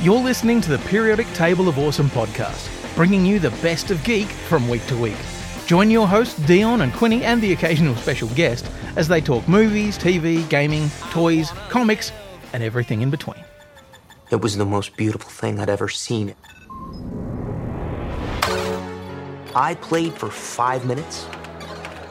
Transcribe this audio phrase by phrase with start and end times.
[0.00, 4.28] You're listening to the Periodic Table of Awesome podcast, bringing you the best of geek
[4.28, 5.16] from week to week.
[5.66, 9.98] Join your hosts Dion and Quinny and the occasional special guest as they talk movies,
[9.98, 12.12] TV, gaming, toys, comics,
[12.52, 13.44] and everything in between.
[14.30, 16.36] It was the most beautiful thing I'd ever seen.
[19.56, 21.26] I played for five minutes.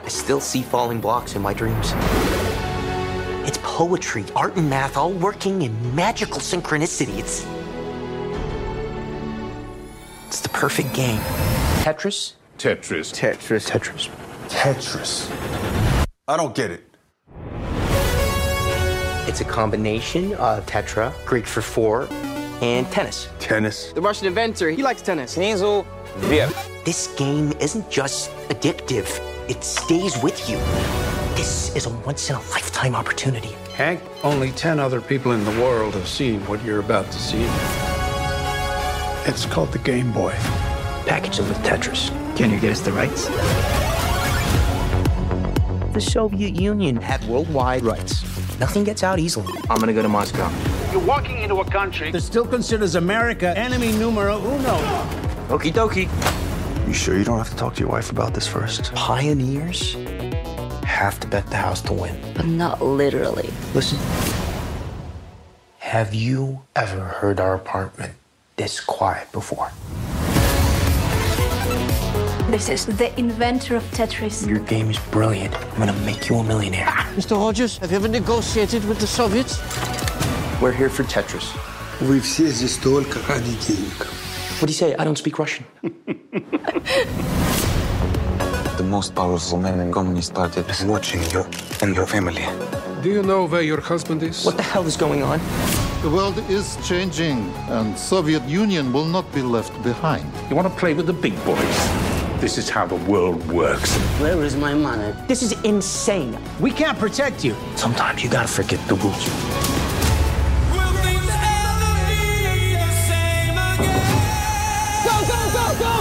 [0.04, 1.94] I still see falling blocks in my dreams.
[3.48, 7.18] It's poetry, art, and math all working in magical synchronicity.
[7.20, 7.57] It's.
[10.47, 11.19] It's the perfect game.
[11.83, 12.33] Tetris?
[12.57, 13.11] Tetris.
[13.11, 13.68] Tetris.
[13.69, 14.10] Tetris.
[14.47, 15.29] Tetris.
[16.25, 16.86] I don't get it.
[19.28, 22.07] It's a combination of tetra, Greek for four,
[22.61, 23.28] and tennis.
[23.39, 23.91] Tennis.
[23.91, 25.36] The Russian inventor, he likes tennis.
[25.36, 25.86] Hazel,
[26.29, 26.50] Yeah.
[26.86, 29.19] This game isn't just addictive,
[29.50, 30.55] it stays with you.
[31.36, 33.53] This is a once in a lifetime opportunity.
[33.75, 37.97] Hank, only 10 other people in the world have seen what you're about to see.
[39.30, 40.31] It's called the Game Boy.
[41.06, 42.11] Package it with Tetris.
[42.38, 43.28] Can you get us the rights?
[45.94, 48.23] The Soviet Union had worldwide rights.
[48.58, 49.53] Nothing gets out easily.
[49.69, 50.50] I'm gonna go to Moscow.
[50.94, 54.78] You're walking into a country that still considers America enemy numero uno.
[55.50, 56.08] Okie dokie.
[56.88, 58.94] You sure you don't have to talk to your wife about this first?
[58.94, 59.95] Pioneers
[60.86, 62.17] have to bet the house to win.
[62.34, 63.50] But not literally.
[63.73, 64.00] Listen.
[65.80, 68.14] Have you ever heard our apartment
[68.56, 69.70] this quiet before?
[72.50, 74.47] This is the inventor of Tetris.
[74.47, 75.55] Your game is brilliant.
[75.56, 76.92] I'm gonna make you a millionaire.
[77.16, 77.36] Mr.
[77.36, 79.58] Hodges, have you ever negotiated with the Soviets?
[80.61, 81.50] We're here for Tetris.
[82.08, 84.06] We все здесь только ради денег.
[84.61, 84.94] What do you say?
[84.98, 85.64] I don't speak Russian.
[88.77, 91.44] the most powerful man in Communist Party is watching you
[91.80, 92.44] and your family.
[93.08, 94.44] Do you know where your husband is?
[94.44, 95.39] What the hell is going on?
[96.02, 97.38] The world is changing,
[97.69, 100.25] and Soviet Union will not be left behind.
[100.50, 101.78] You want to play with the big boys?
[102.41, 103.95] This is how the world works.
[104.19, 105.13] Where is my money?
[105.25, 106.38] This is insane.
[106.59, 107.56] We can't protect you.
[107.78, 109.25] Sometimes you gotta forget the rules.
[115.07, 115.94] Go, go, go, go!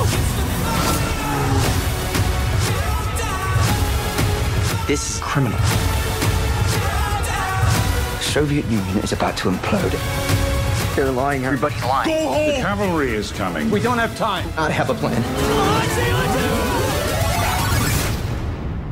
[4.88, 5.60] This is criminal.
[8.36, 10.94] The Soviet Union is about to implode.
[10.94, 11.46] They're lying.
[11.46, 12.10] Everybody's lying.
[12.10, 12.46] Go home.
[12.48, 13.70] The cavalry is coming.
[13.70, 14.46] We don't have time.
[14.58, 15.22] I have a plan.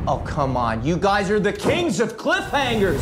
[0.07, 0.83] Oh, come on.
[0.83, 2.99] You guys are the kings of cliffhangers.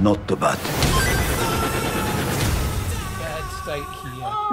[0.00, 0.85] Not the bad.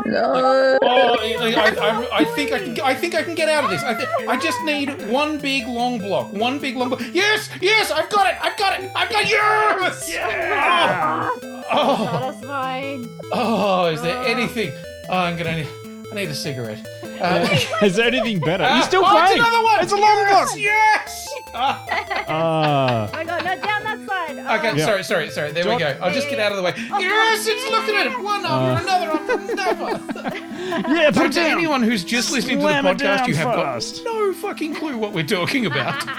[0.03, 0.13] Here.
[0.13, 0.77] No.
[0.81, 2.79] Oh, I, I, I think I can.
[2.81, 3.83] I think I can get out of this.
[3.83, 6.31] I, th- I just need one big long block.
[6.33, 7.01] One big long block.
[7.13, 8.35] Yes, yes, I've got it.
[8.41, 8.91] I've got it.
[8.95, 10.11] I've got yes.
[10.11, 11.29] Yeah.
[11.35, 12.05] Oh, oh.
[12.31, 13.09] Satisfying.
[13.31, 14.71] oh, is there anything?
[15.09, 15.65] Oh, I'm gonna.
[16.13, 16.87] Need, I need a cigarette.
[17.21, 17.47] Uh,
[17.85, 18.63] Is there anything better?
[18.63, 19.39] You're still oh, playing.
[19.39, 19.83] It's another one.
[19.83, 20.17] It's a long
[20.57, 20.57] yes.
[20.57, 21.29] Yes.
[21.55, 23.09] Ah.
[23.13, 24.59] I got no down that side.
[24.59, 24.85] Okay, Yeah.
[24.85, 25.51] sorry, sorry, sorry.
[25.51, 25.97] There we Don't- go.
[26.01, 26.73] I'll just get out of the way.
[26.91, 30.93] Oh, Yes, it's looking at it one after another after another.
[30.93, 31.51] yeah, So put to down.
[31.51, 34.03] anyone who's just listening Slam to it the podcast, down you have fast.
[34.03, 36.03] got no fucking clue what we're talking about.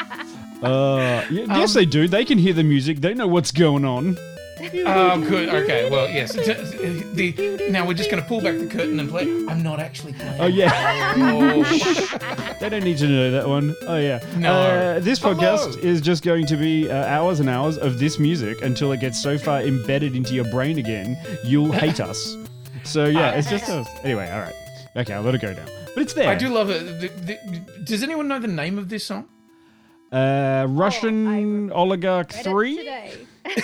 [0.62, 2.09] Uh, y- yes, they do.
[2.09, 3.03] They can hear the music.
[3.03, 4.16] They know what's going on.
[4.86, 5.48] Oh, good.
[5.48, 5.88] Okay.
[5.91, 6.32] Well, yes.
[6.32, 9.22] The, now we're just going to pull back the curtain and play.
[9.48, 10.41] I'm not actually playing.
[10.41, 11.62] Oh yeah, Oh.
[12.60, 13.74] they don't need to know that one.
[13.86, 14.20] Oh yeah.
[14.36, 14.53] No.
[14.53, 15.34] Uh, this Hello.
[15.34, 19.00] podcast is just going to be uh, hours and hours of this music until it
[19.00, 22.36] gets so far embedded into your brain again, you'll hate us.
[22.84, 23.88] So yeah, it's just us.
[24.03, 24.54] Anyway, all right.
[24.97, 25.64] Okay, I'll let it go now.
[25.94, 26.28] But it's there.
[26.28, 27.00] I do love it.
[27.00, 29.26] The- the- does anyone know the name of this song?
[30.12, 32.76] Uh, Russian oligarch Read it three.
[32.76, 33.12] today.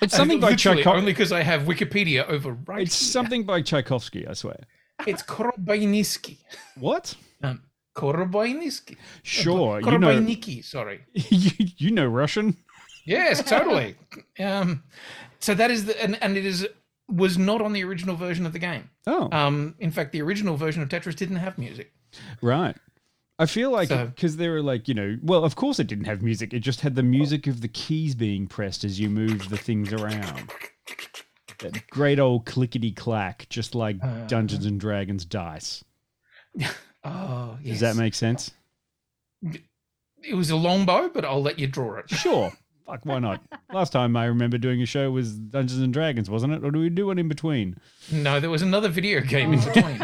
[0.00, 0.88] It's something by Tchaikovsky.
[0.88, 2.82] Only because I have Wikipedia over right.
[2.82, 4.60] It's something by Tchaikovsky, I swear.
[5.06, 6.38] It's Korobainisky.
[6.76, 7.14] What?
[7.42, 7.62] Um,
[7.96, 8.96] Korobainisky.
[9.22, 11.00] Sure, you know, sorry.
[11.12, 12.56] you, you know Russian.
[13.06, 13.96] Yes, totally.
[14.38, 14.82] um,
[15.40, 16.66] so that is the and, and it is
[17.08, 18.90] was not on the original version of the game.
[19.06, 21.92] Oh, Um, in fact, the original version of Tetris didn't have music.
[22.42, 22.76] right.
[23.38, 26.06] I feel like So- because they were like you know, well, of course it didn't
[26.06, 26.52] have music.
[26.52, 29.92] It just had the music of the keys being pressed as you move the things
[29.92, 30.50] around.
[31.60, 35.84] That great old clickety clack, just like Uh, Dungeons and Dragons dice.
[37.04, 37.74] Oh, yes.
[37.74, 38.50] Does that make sense?
[40.22, 42.10] It was a long bow, but I'll let you draw it.
[42.10, 42.52] Sure.
[42.86, 43.42] Fuck, why not?
[43.72, 46.64] Last time I remember doing a show was Dungeons and Dragons, wasn't it?
[46.64, 47.76] Or do we do one in between?
[48.10, 49.98] No, there was another video game in between.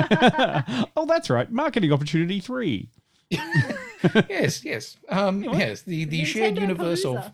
[0.97, 1.51] oh, that's right.
[1.51, 2.91] Marketing opportunity three.
[4.29, 5.83] yes, yes, um, yes.
[5.83, 7.33] The the shared Nintendo universe of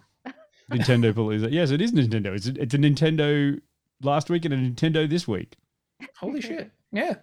[0.70, 1.50] Nintendo Palooza.
[1.50, 2.34] Yes, it is Nintendo.
[2.34, 3.60] It's a, it's a Nintendo
[4.02, 5.56] last week and a Nintendo this week.
[6.18, 6.70] Holy shit.
[6.92, 7.16] Yeah.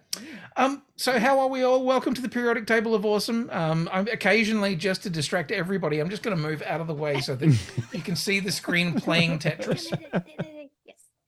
[0.56, 1.84] Um, so how are we all?
[1.84, 3.50] Welcome to the periodic table of awesome.
[3.52, 5.98] Um, I'm occasionally just to distract everybody.
[5.98, 7.46] I'm just going to move out of the way so that
[7.92, 9.86] you can see the screen playing Tetris.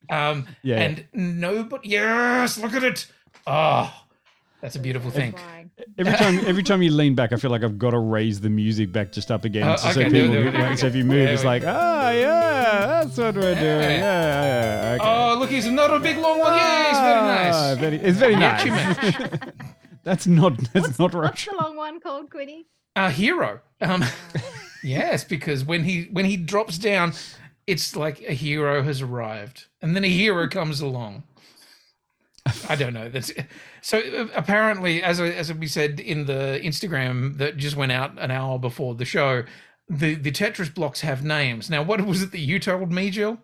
[0.08, 0.81] Um, Yeah.
[0.81, 1.91] and nobody.
[1.91, 3.06] Yes, look at it.
[3.47, 3.94] Oh,
[4.60, 5.34] that's a beautiful thing.
[5.98, 8.50] Every time, every time you lean back, I feel like I've got to raise the
[8.50, 9.66] music back just up again.
[9.66, 10.74] Oh, so okay, people, there we go.
[10.76, 14.00] so if you move, There it's like, ah, yeah, that's what we're doing.
[14.00, 15.04] Yeah, yeah, okay.
[15.04, 16.54] Oh, look, he's not a big long one.
[16.54, 17.54] Yeah, he's very nice.
[17.54, 19.40] Ah, very- it's very nice.
[20.02, 20.56] That's not.
[20.72, 22.66] That's not What's the long one called, Quinny?
[22.96, 23.60] a hero.
[23.82, 24.02] Um,
[24.82, 27.12] yes, because when he when he drops down,
[27.66, 31.24] it's like a hero has arrived, and then a hero comes along.
[32.69, 33.08] I don't know.
[33.08, 33.32] That's
[33.82, 33.98] so.
[33.98, 38.58] uh, Apparently, as as we said in the Instagram that just went out an hour
[38.58, 39.44] before the show,
[39.88, 41.69] the the Tetris blocks have names.
[41.70, 43.38] Now, what was it that you told me, Jill?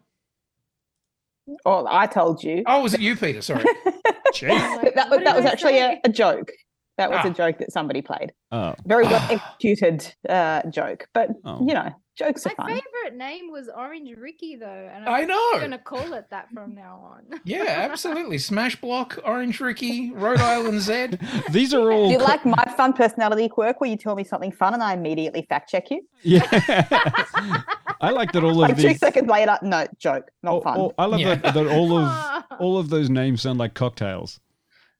[1.64, 2.62] Oh, I told you.
[2.66, 3.40] Oh, was it you, Peter?
[3.42, 3.62] Sorry.
[3.84, 6.50] that, that was, that was actually a, a joke.
[6.98, 7.28] That was Ah.
[7.28, 8.32] a joke that somebody played.
[8.50, 8.74] Oh.
[8.84, 11.06] Very well executed uh, joke.
[11.14, 11.60] But, Oh.
[11.60, 15.28] you know, jokes are My favorite name was Orange Ricky, though, and I I'm
[15.58, 17.40] going to call it that from now on.
[17.44, 18.38] Yeah, absolutely.
[18.38, 21.18] Smash Block, Orange Ricky, Rhode Island Z.
[21.50, 22.06] These are all.
[22.08, 24.94] Do you like my fun personality quirk where you tell me something fun and I
[24.94, 26.02] immediately fact check you?
[26.22, 26.42] Yeah.
[28.00, 28.98] I like that all of Like two these.
[28.98, 30.78] seconds later, no, joke, not fun.
[30.78, 31.36] Oh, I love Yeah.
[31.36, 34.40] that, that all of all of those names sound like cocktails.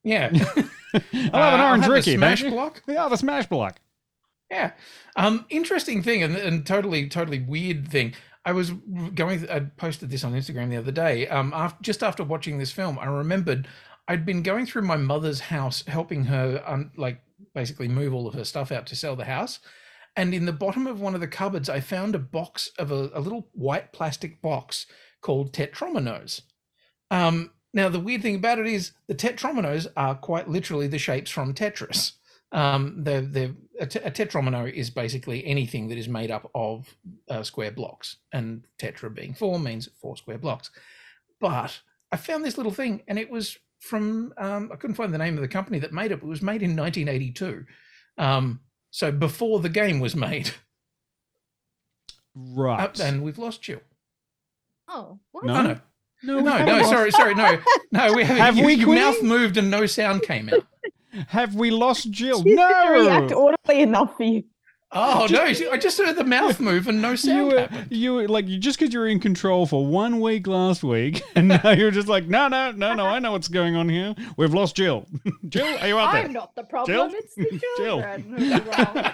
[0.04, 0.30] Yeah.
[0.32, 0.64] I love
[1.12, 2.14] an Uh, I'll orange Ricky.
[2.16, 2.56] Smash thank you.
[2.56, 2.82] Block.
[2.86, 3.80] Yeah, the smash block.
[4.50, 4.72] Yeah.
[5.16, 8.14] Um, interesting thing and, and totally, totally weird thing.
[8.44, 8.70] I was
[9.14, 11.26] going, I posted this on Instagram the other day.
[11.26, 13.66] Um, after, just after watching this film, I remembered
[14.06, 17.20] I'd been going through my mother's house, helping her, um, like,
[17.54, 19.58] basically move all of her stuff out to sell the house.
[20.14, 23.10] And in the bottom of one of the cupboards, I found a box of a,
[23.14, 24.86] a little white plastic box
[25.20, 26.42] called Tetrominos.
[27.10, 31.30] Um, now, the weird thing about it is the Tetrominos are quite literally the shapes
[31.30, 32.12] from Tetris.
[32.52, 36.94] Um, they're, they're, a, te- a tetromino is basically anything that is made up of
[37.28, 40.70] uh, square blocks, and tetra being four means four square blocks.
[41.40, 41.80] But
[42.12, 45.34] I found this little thing, and it was from um, I couldn't find the name
[45.36, 46.20] of the company that made it.
[46.20, 47.64] But it was made in 1982,
[48.18, 50.50] um, so before the game was made.
[52.34, 53.00] Right.
[53.00, 53.80] Uh, and we've lost you.
[54.88, 55.44] Oh, what?
[55.44, 55.54] No?
[55.54, 55.80] Oh, no.
[56.22, 57.58] No, No, no, sorry, sorry, no,
[57.92, 58.12] no.
[58.12, 60.66] We have, Have you, we, your mouth moved and no sound came out.
[61.28, 62.42] Have we lost Jill?
[62.42, 63.48] She didn't react No.
[63.48, 64.42] audibly enough for you.
[64.92, 65.42] Oh no!
[65.42, 67.88] I just heard the mouth move and no You sound were, happened.
[67.90, 71.22] you were like you just because you were in control for one week last week,
[71.34, 73.04] and now you're just like, no, no, no, no.
[73.04, 74.14] I know what's going on here.
[74.36, 75.04] We've lost Jill.
[75.48, 76.22] Jill, are you out there?
[76.24, 77.10] I'm not the problem.
[77.10, 77.18] Jill?
[77.18, 78.00] It's the Jill.
[78.00, 79.12] children who are wrong.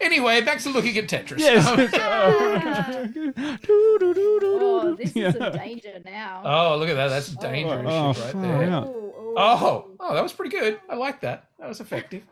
[0.00, 1.38] Anyway, back to looking at Tetris.
[1.38, 1.66] Yes.
[3.68, 6.42] oh, this is some danger now.
[6.44, 7.08] Oh, look at that.
[7.08, 8.70] That's dangerous Oh, shit right far there.
[8.70, 8.86] out.
[8.88, 10.80] Oh, oh, that was pretty good.
[10.88, 11.48] I like that.
[11.58, 12.22] That was effective.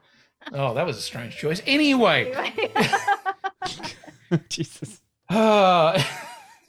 [0.53, 1.63] Oh, that was a strange choice.
[1.67, 2.33] Anyway,
[4.49, 5.01] Jesus.
[5.29, 6.03] uh,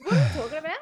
[0.02, 0.72] what are we talking about?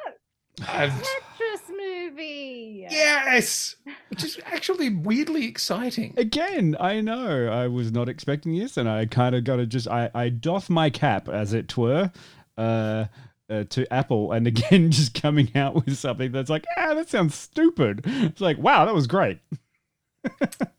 [0.68, 0.92] I've-
[1.38, 2.86] Tetris movie.
[2.90, 3.76] yes,
[4.08, 6.14] which is actually weirdly exciting.
[6.16, 9.88] Again, I know I was not expecting this, and I kind of got to just
[9.88, 12.12] I, I doff my cap, as it were,
[12.56, 13.06] uh,
[13.50, 17.34] uh, to Apple, and again just coming out with something that's like, ah, that sounds
[17.34, 18.02] stupid.
[18.06, 19.38] It's like, wow, that was great.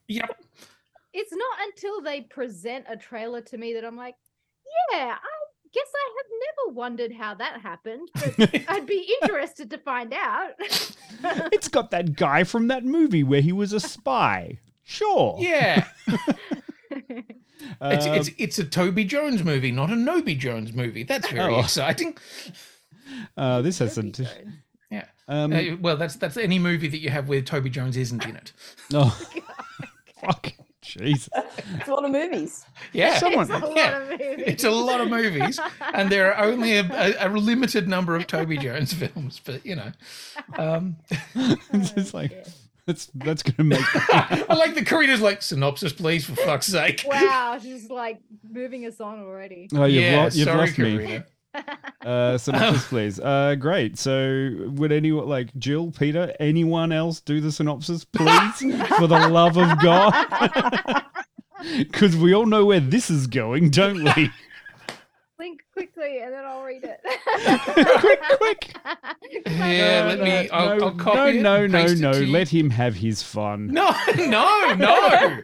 [0.08, 0.44] Yep.
[1.14, 4.16] It's not until they present a trailer to me that I'm like,
[4.92, 5.18] yeah, I
[5.76, 10.54] guess I have never wondered how that happened, but I'd be interested to find out.
[11.52, 14.60] It's got that guy from that movie where he was a spy.
[14.84, 15.36] Sure.
[15.40, 15.88] Yeah,
[17.82, 21.04] it's, it's it's a Toby Jones movie, not a Noby Jones movie.
[21.04, 21.60] That's very Oh.
[21.62, 22.18] exciting.
[23.38, 24.12] uh, this has some.
[24.12, 24.28] T-
[24.92, 25.06] Yeah.
[25.28, 28.36] um, Uh, well, that's that's any movie that you have where Toby Jones isn't in
[28.36, 28.52] it.
[28.94, 29.18] oh,
[30.22, 30.52] fuck.
[30.98, 31.30] Jesus.
[31.78, 32.66] It's a lot of movies.
[32.94, 33.98] Yeah, Someone- It's a lot yeah.
[34.02, 34.44] of movies.
[34.48, 35.60] It's a lot of movies,
[35.94, 39.42] and there are only a, a, a limited number of Toby Jones films.
[39.44, 39.92] But you know,
[40.58, 40.96] um,
[41.36, 42.46] it's just like
[42.86, 43.86] that's that's gonna make.
[44.50, 47.04] I like the Karina's like synopsis, please, for fuck's sake.
[47.08, 49.70] Wow, she's like moving us on already.
[49.76, 51.22] Oh, you've, Yeah, lo- you've sorry, lost me.
[51.56, 51.80] Karina.
[52.06, 53.20] Uh, synopsis, please.
[53.20, 53.98] Uh, great.
[53.98, 58.60] So, would anyone like Jill, Peter, anyone else do the synopsis, please,
[59.00, 61.04] for the love of God?
[61.78, 64.30] Because we all know where this is going, don't we?
[65.40, 67.02] think quickly and then I'll read it.
[68.00, 68.76] quick, quick.
[69.48, 70.50] Yeah, let me.
[70.50, 71.72] I'll, no, I'll copy no, it.
[71.72, 72.20] no, and no, no.
[72.20, 73.68] Let him have his fun.
[73.68, 75.40] No, no, no.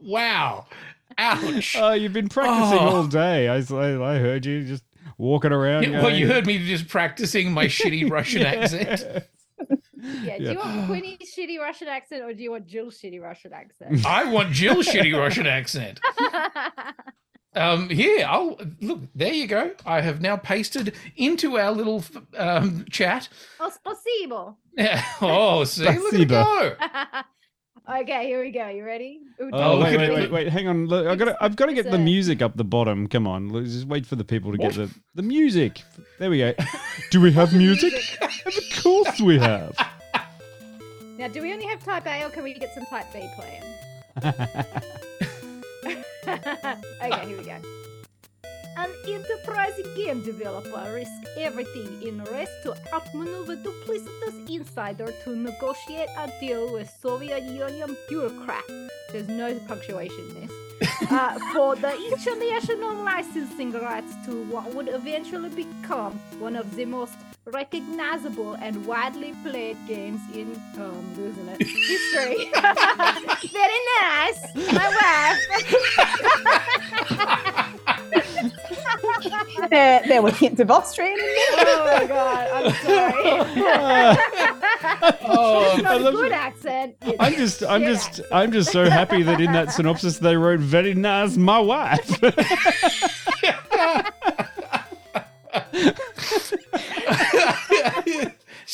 [0.00, 0.66] wow.
[1.20, 1.76] Ouch.
[1.76, 2.96] Oh, you've been practicing oh.
[2.96, 3.48] all day.
[3.48, 4.84] I, I, I heard you just
[5.18, 5.82] walking around.
[5.82, 9.26] Yeah, going, well, you heard me just practicing my shitty Russian accent.
[10.02, 10.52] Yeah, do yeah.
[10.52, 14.06] you want Quinny's shitty Russian accent or do you want Jill's shitty Russian accent?
[14.06, 16.00] I want Jill's shitty Russian accent.
[17.52, 19.00] Um, here, I'll look.
[19.12, 19.72] There you go.
[19.84, 22.04] I have now pasted into our little
[22.38, 23.28] um, chat.
[23.58, 24.56] Oh, possible.
[24.78, 25.04] Yeah.
[25.20, 26.76] Oh, see, look at go
[28.02, 28.68] okay, here we go.
[28.68, 29.20] You ready?
[29.40, 30.14] Ooh, Oh, look wait, at wait, it.
[30.14, 30.86] wait, wait, hang on.
[30.86, 33.06] Look, I got I've got to get the music up the bottom.
[33.06, 35.82] Come on, let's just wait for the people to get the the music.
[36.18, 36.52] There we go.
[37.10, 37.92] Do we have music?
[38.46, 39.76] of course we have.
[41.18, 43.62] Now, do we only have type A or can we get some type B playing?
[46.26, 47.56] okay, here we go.
[48.76, 56.32] An enterprising game developer risks everything in race to outmaneuver duplicitous insider to negotiate a
[56.40, 58.64] deal with Soviet Union bureaucrat.
[59.12, 60.50] There's no punctuation in this.
[61.10, 67.14] Uh, for the international licensing rights to what would eventually become one of the most
[67.46, 72.50] recognizable and widely played games in oh, I'm losing it history.
[73.52, 74.40] Very nice,
[74.72, 75.40] my wife.
[79.70, 81.66] There, there were hints of Austrian in there.
[81.66, 84.16] oh my god, I'm sorry.
[85.22, 86.32] Oh, it's not I a love good it.
[86.32, 86.96] accent.
[87.02, 88.28] It's I'm just, I'm just, accent.
[88.32, 92.20] I'm just so happy that in that synopsis they wrote "very nice, my wife."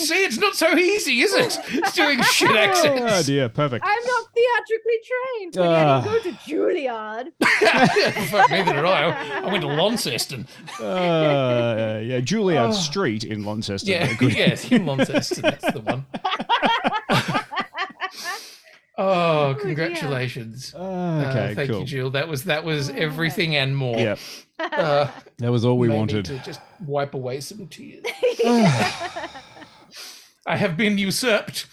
[0.08, 1.58] See, it's not so easy, is it?
[1.68, 3.26] It's doing shit oh accents.
[3.26, 3.84] dear, perfect.
[3.86, 5.56] I'm not theatrically trained.
[5.56, 6.00] When I Ah.
[6.00, 7.26] didn't go to Juilliard.
[8.30, 9.40] Fuck, neither did I.
[9.42, 10.46] I went to Launceston.
[10.80, 13.90] Uh, yeah, Juilliard Street in Launceston.
[13.92, 14.34] Yeah, Good.
[14.36, 15.42] yes, in Launceston.
[15.42, 16.06] That's the one.
[18.98, 19.60] Oh, dear.
[19.62, 20.74] congratulations!
[20.74, 21.80] Ah, Uh, okay, thank cool.
[21.80, 22.10] you, Jill.
[22.10, 23.98] That was that was everything and more.
[23.98, 24.18] Yep,
[24.58, 26.24] Uh, that was all we wanted.
[26.24, 28.02] to just wipe away some tears.
[30.46, 31.66] I have been usurped.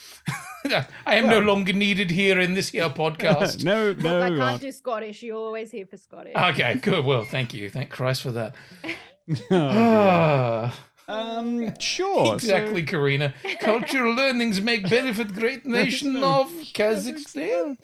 [1.05, 3.63] I am no longer needed here in this here podcast.
[3.65, 4.21] no, no.
[4.21, 5.21] I can't do Scottish.
[5.21, 6.33] You're always here for Scottish.
[6.35, 7.03] Okay, good.
[7.05, 7.69] Well, thank you.
[7.69, 8.55] Thank Christ for that.
[9.51, 10.73] oh,
[11.05, 12.25] Ah, um, sure.
[12.27, 13.33] so- exactly, Karina.
[13.59, 17.77] Cultural learnings make benefit great nation of Kazakhstan.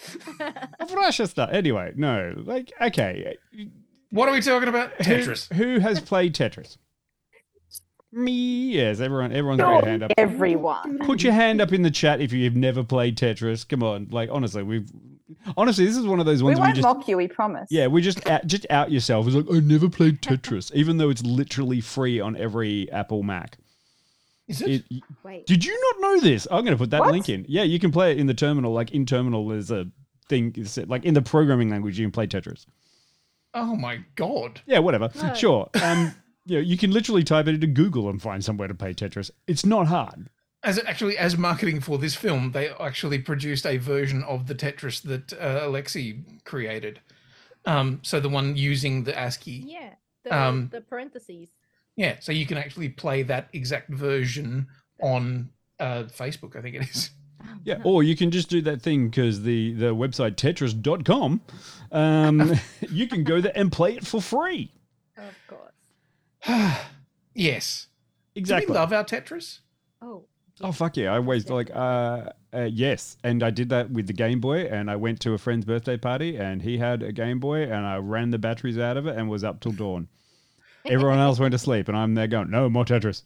[0.79, 1.49] of Russia stuff.
[1.51, 3.35] Anyway, no, like okay.
[4.11, 4.93] What are we talking about?
[4.93, 5.53] Who- Tetris.
[5.53, 6.77] Who, has played Tetris?
[8.11, 8.71] Me.
[8.71, 9.31] Yes, everyone.
[9.31, 10.11] Everyone's got their hand up.
[10.17, 10.97] everyone.
[10.99, 13.67] Put your hand up in the chat if you've never played Tetris.
[13.67, 14.89] Come on, like honestly, we've
[15.55, 17.67] honestly this is one of those ones we, won't just mock you, we promise.
[17.69, 19.27] yeah we just out, just out yourself.
[19.27, 23.57] It's like I never played Tetris, even though it's literally free on every Apple Mac.
[24.47, 24.83] Is it?
[24.89, 25.45] It- Wait.
[25.45, 26.47] did you not know this?
[26.49, 27.11] I'm going to put that What?
[27.11, 27.45] link in.
[27.47, 28.73] Yeah, you can play it in the terminal.
[28.73, 29.85] Like in terminal, there's a
[30.29, 30.55] thing.
[30.87, 32.65] Like in the programming language, you can play Tetris.
[33.53, 34.61] Oh my god.
[34.65, 35.09] Yeah, whatever.
[35.21, 35.33] No.
[35.35, 35.69] Sure.
[35.83, 38.93] Um, you know, you can literally type it into Google and find somewhere to play
[38.93, 39.31] Tetris.
[39.47, 40.29] It's not hard.
[40.63, 45.01] As actually as marketing for this film, they actually produced a version of the Tetris
[45.03, 46.99] that uh, Alexi created.
[47.65, 49.63] Um, so the one using the ASCII.
[49.65, 49.93] Yeah.
[50.23, 51.49] The, Um, the parentheses.
[51.95, 54.67] Yeah, so you can actually play that exact version
[55.01, 57.09] on uh, Facebook, I think it is.
[57.63, 61.41] Yeah, or you can just do that thing because the, the website tetris.com,
[61.91, 64.71] um, you can go there and play it for free.
[65.17, 65.73] Of course.
[67.35, 67.87] yes.
[68.35, 68.67] Exactly.
[68.67, 69.59] Do we love our Tetris?
[70.01, 70.25] Oh.
[70.61, 71.13] Oh fuck yeah!
[71.13, 74.91] I always like uh, uh yes, and I did that with the Game Boy, and
[74.91, 77.95] I went to a friend's birthday party, and he had a Game Boy, and I
[77.95, 80.09] ran the batteries out of it, and was up till dawn.
[80.85, 83.23] Everyone else went to sleep, and I'm there going, no more Tetris.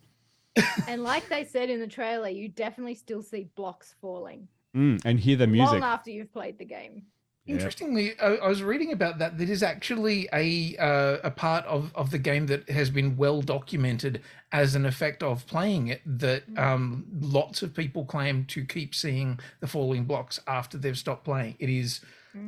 [0.88, 5.20] And like they said in the trailer, you definitely still see blocks falling Mm, and
[5.20, 5.82] hear the music.
[5.82, 7.04] long after you've played the game.
[7.46, 9.38] Interestingly, I, I was reading about that.
[9.38, 13.42] That is actually a uh, a part of, of the game that has been well
[13.42, 14.22] documented
[14.54, 16.02] as an effect of playing it.
[16.06, 21.26] That um, lots of people claim to keep seeing the falling blocks after they've stopped
[21.26, 21.56] playing.
[21.60, 22.00] It is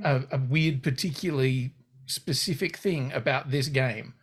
[0.03, 1.73] a, a weird, particularly
[2.05, 4.13] specific thing about this game.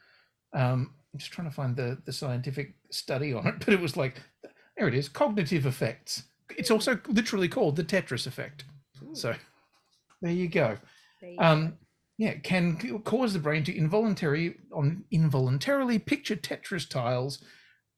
[0.54, 3.98] Um, I'm just trying to find the the scientific study on it, but it was
[3.98, 4.22] like
[4.76, 6.22] there it is, cognitive effects.
[6.56, 8.64] It's also literally called the Tetris effect.
[9.12, 9.34] So
[10.22, 10.78] there you go.
[11.20, 11.76] There you Um,
[12.18, 17.42] yeah, can cause the brain to involuntarily on involuntarily picture Tetris tiles,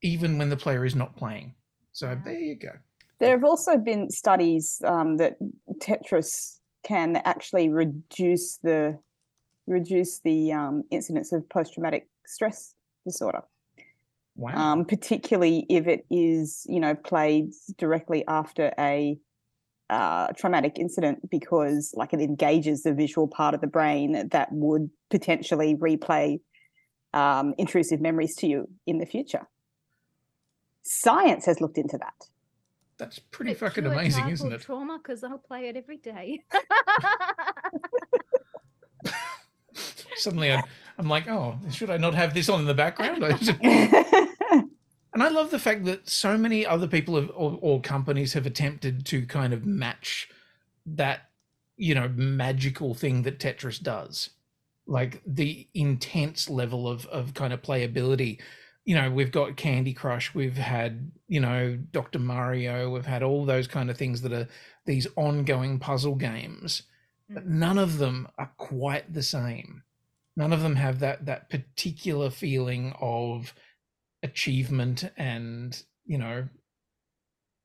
[0.01, 1.53] even when the player is not playing.
[1.91, 2.71] So there you go.
[3.19, 5.37] There have also been studies um, that
[5.79, 8.99] Tetris can actually reduce the
[9.67, 13.41] reduce the um, incidence of post-traumatic stress disorder.
[14.35, 14.55] Wow.
[14.55, 19.17] Um, particularly if it is, you know, played directly after a
[19.89, 24.89] uh, traumatic incident, because like it engages the visual part of the brain that would
[25.09, 26.39] potentially replay
[27.13, 29.47] um, intrusive memories to you in the future.
[30.83, 32.27] Science has looked into that.
[32.97, 34.61] That's pretty But fucking amazing, isn't it?
[34.61, 36.43] Trauma, because I'll play it every day.
[40.15, 40.63] Suddenly, I,
[40.97, 43.21] I'm like, oh, should I not have this on in the background?
[45.15, 48.45] And I love the fact that so many other people have, or, or companies have
[48.45, 50.27] attempted to kind of match
[50.85, 51.29] that,
[51.77, 54.31] you know, magical thing that Tetris does,
[54.85, 58.41] like the intense level of of kind of playability.
[58.83, 62.19] You know, we've got Candy Crush, we've had, you know, Dr.
[62.19, 64.49] Mario, we've had all those kind of things that are
[64.85, 66.83] these ongoing puzzle games,
[67.29, 67.51] but mm.
[67.51, 69.81] none of them are quite the same.
[70.35, 73.53] None of them have that that particular feeling of
[74.25, 76.47] achievement and, you know,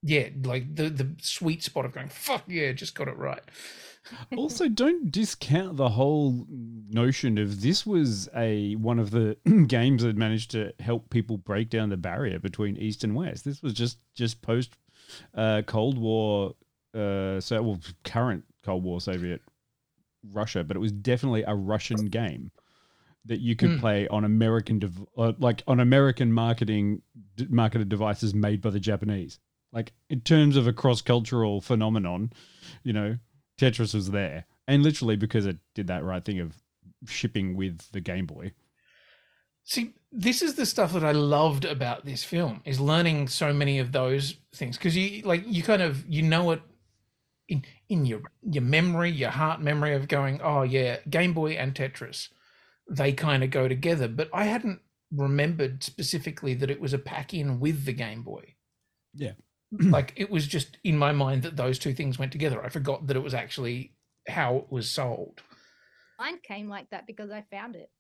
[0.03, 3.43] yeah, like the the sweet spot of going, fuck yeah, just got it right.
[4.37, 9.37] also, don't discount the whole notion of this was a one of the
[9.67, 13.45] games that managed to help people break down the barrier between East and West.
[13.45, 14.77] This was just just post
[15.35, 16.55] uh, Cold War,
[16.95, 19.43] uh, so well, current Cold War Soviet
[20.33, 22.51] Russia, but it was definitely a Russian game
[23.27, 23.81] that you could Mm.
[23.81, 27.03] play on American, dev- uh, like on American marketing
[27.37, 29.39] d- marketed devices made by the Japanese.
[29.73, 32.33] Like in terms of a cross cultural phenomenon,
[32.83, 33.19] you know,
[33.59, 36.57] Tetris was there, and literally because it did that right thing of
[37.07, 38.53] shipping with the Game Boy.
[39.65, 43.79] See, this is the stuff that I loved about this film is learning so many
[43.79, 46.63] of those things because you like you kind of you know it
[47.49, 51.75] in in your your memory, your heart memory of going, oh yeah, Game Boy and
[51.75, 52.29] Tetris,
[52.91, 54.09] they kind of go together.
[54.09, 54.81] But I hadn't
[55.13, 58.55] remembered specifically that it was a pack in with the Game Boy.
[59.15, 59.33] Yeah.
[59.73, 62.63] like it was just in my mind that those two things went together.
[62.63, 63.95] I forgot that it was actually
[64.29, 65.41] how it was sold.
[66.19, 67.91] Mine came like that because I found it.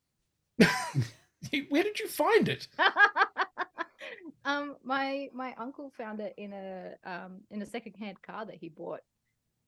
[1.71, 2.69] Where did you find it?
[4.45, 8.69] um, my my uncle found it in a um in a secondhand car that he
[8.69, 9.01] bought.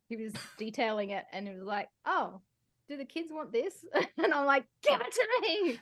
[0.09, 2.43] He was detailing it, and he was like, "Oh,
[2.89, 3.85] do the kids want this?"
[4.19, 5.81] and I'm like, "Give it to me!"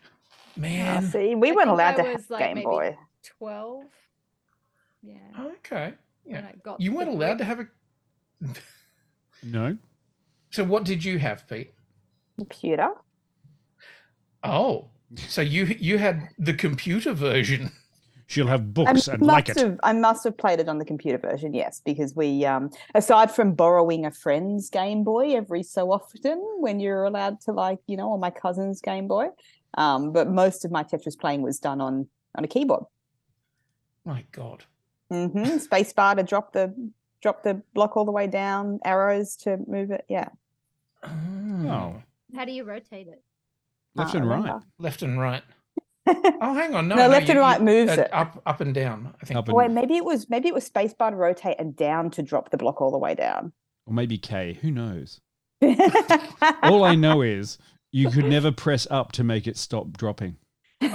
[0.57, 2.97] Man, see, we I weren't allowed I to have was, like, Game Boy.
[3.39, 3.85] Twelve.
[5.03, 5.17] Yeah.
[5.41, 5.95] Okay.
[6.27, 6.53] Yeah.
[6.63, 7.67] Got You weren't allowed to have a
[9.43, 9.79] No,
[10.51, 11.73] So what did you have, Pete?
[12.37, 12.91] Computer.
[14.43, 17.73] Oh, so you you had the computer version.
[18.31, 19.59] She'll have I books and must like it.
[19.59, 19.79] have.
[19.83, 23.55] I must have played it on the computer version, yes, because we, um, aside from
[23.55, 28.09] borrowing a friend's Game Boy every so often, when you're allowed to, like, you know,
[28.09, 29.27] or my cousin's Game Boy,
[29.75, 32.85] um, but most of my Tetris playing was done on on a keyboard.
[34.05, 34.65] My God.
[35.13, 35.59] Mm-hmm.
[35.69, 36.73] Space bar to drop the
[37.23, 40.05] drop the block all the way down, arrows to move it.
[40.09, 40.29] Yeah.
[41.05, 42.03] Oh,
[42.37, 43.23] How do you rotate it?
[43.97, 44.61] left and right.
[44.79, 45.43] Left and right.
[46.07, 46.89] Oh, hang on.
[46.89, 48.09] No, No, left and right moves uh, it.
[48.13, 49.15] Up, up and down.
[49.23, 49.39] I think.
[49.39, 52.51] Up wait, maybe it was maybe it was spacebar to rotate and down to drop
[52.51, 53.53] the block all the way down.
[53.87, 54.59] Or maybe K.
[54.63, 55.21] Who knows?
[56.63, 57.59] All I know is
[57.93, 60.37] you could never press up to make it stop dropping.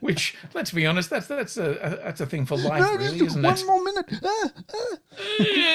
[0.00, 3.18] Which, let's be honest, that's that's a, a that's a thing for life, No, really,
[3.18, 3.66] just isn't one it?
[3.66, 4.06] more minute.
[4.22, 4.96] Ah, ah.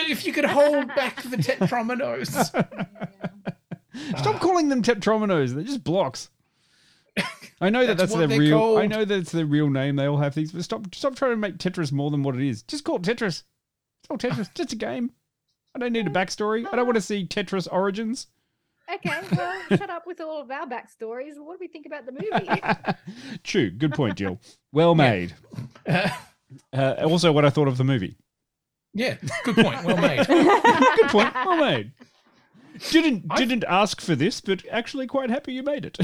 [0.10, 2.30] if you could hold back the tetrominos.
[4.18, 5.54] Stop calling them tetrominos.
[5.54, 6.30] They're just blocks.
[7.62, 8.78] I know that That's that's, what their they're real.
[8.78, 9.96] I know that it's their real name.
[9.96, 12.48] They all have things, but stop, stop trying to make Tetris more than what it
[12.48, 12.62] is.
[12.64, 13.44] Just call it Tetris.
[14.02, 14.54] It's all Tetris.
[14.54, 15.12] just a game.
[15.76, 16.66] I don't need a backstory.
[16.72, 18.28] I don't want to see Tetris origins.
[18.94, 21.34] Okay, well, shut up with all of our backstories.
[21.38, 23.40] What do we think about the movie?
[23.44, 23.70] True.
[23.72, 24.40] Good point, Jill.
[24.72, 25.34] Well made.
[26.72, 28.16] Uh, also, what I thought of the movie.
[28.94, 29.84] yeah, good point.
[29.84, 30.28] Well made.
[30.28, 31.34] Good point.
[31.34, 31.94] Well made.
[32.92, 35.98] Didn't didn't ask for this, but actually quite happy you made it.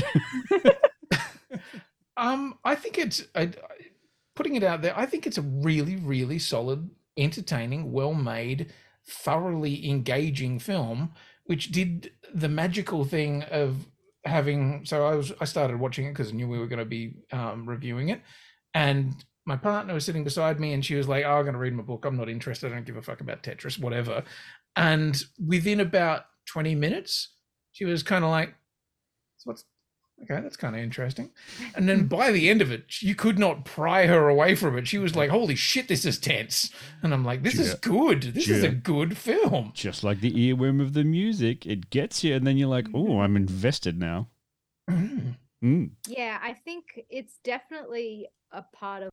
[2.19, 3.51] Um, I think it's I,
[4.35, 4.93] putting it out there.
[4.97, 8.73] I think it's a really, really solid, entertaining, well-made,
[9.07, 11.13] thoroughly engaging film,
[11.45, 13.87] which did the magical thing of
[14.25, 14.85] having.
[14.85, 17.13] So I was I started watching it because I knew we were going to be
[17.31, 18.21] um, reviewing it,
[18.73, 19.13] and
[19.45, 21.73] my partner was sitting beside me, and she was like, "Oh, I'm going to read
[21.73, 22.03] my book.
[22.03, 22.69] I'm not interested.
[22.69, 24.23] I don't give a fuck about Tetris, whatever."
[24.75, 27.29] And within about 20 minutes,
[27.71, 28.53] she was kind of like,
[29.37, 29.63] "So what's
[30.23, 31.31] Okay, that's kind of interesting.
[31.75, 34.87] And then by the end of it, you could not pry her away from it.
[34.87, 38.23] She was like, "Holy shit, this is tense," and I'm like, "This is good.
[38.23, 42.35] This is a good film." Just like the earworm of the music, it gets you,
[42.35, 44.27] and then you're like, oh, I'm invested now.
[45.63, 45.91] Mm.
[46.07, 49.11] Yeah, I think it's definitely a part of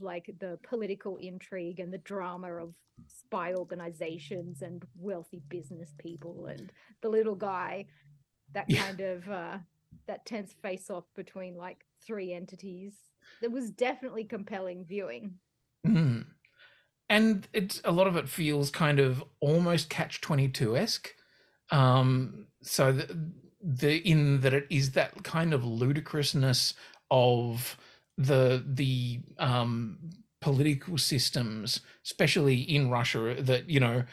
[0.00, 2.74] like the political intrigue and the drama of
[3.06, 6.72] spy organizations and wealthy business people and
[7.02, 7.86] the little guy
[8.54, 9.58] that kind of uh
[10.06, 12.94] that tense face off between like three entities.
[13.40, 15.34] That was definitely compelling viewing.
[15.86, 16.26] Mm.
[17.08, 21.10] And it's a lot of it feels kind of almost catch twenty two esque.
[21.70, 26.74] Um, so the, the in that it is that kind of ludicrousness
[27.10, 27.76] of
[28.16, 29.98] the the um,
[30.40, 34.04] political systems, especially in Russia, that you know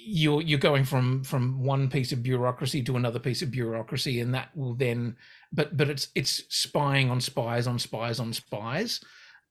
[0.00, 4.34] you're you're going from from one piece of bureaucracy to another piece of bureaucracy, and
[4.34, 5.16] that will then
[5.52, 9.00] but but it's it's spying on spies on spies on spies,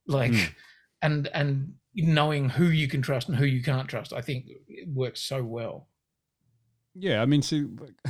[0.08, 0.54] like Mm.
[1.02, 4.14] and and knowing who you can trust and who you can't trust.
[4.14, 5.88] I think it works so well.
[7.00, 7.66] Yeah, I mean, see,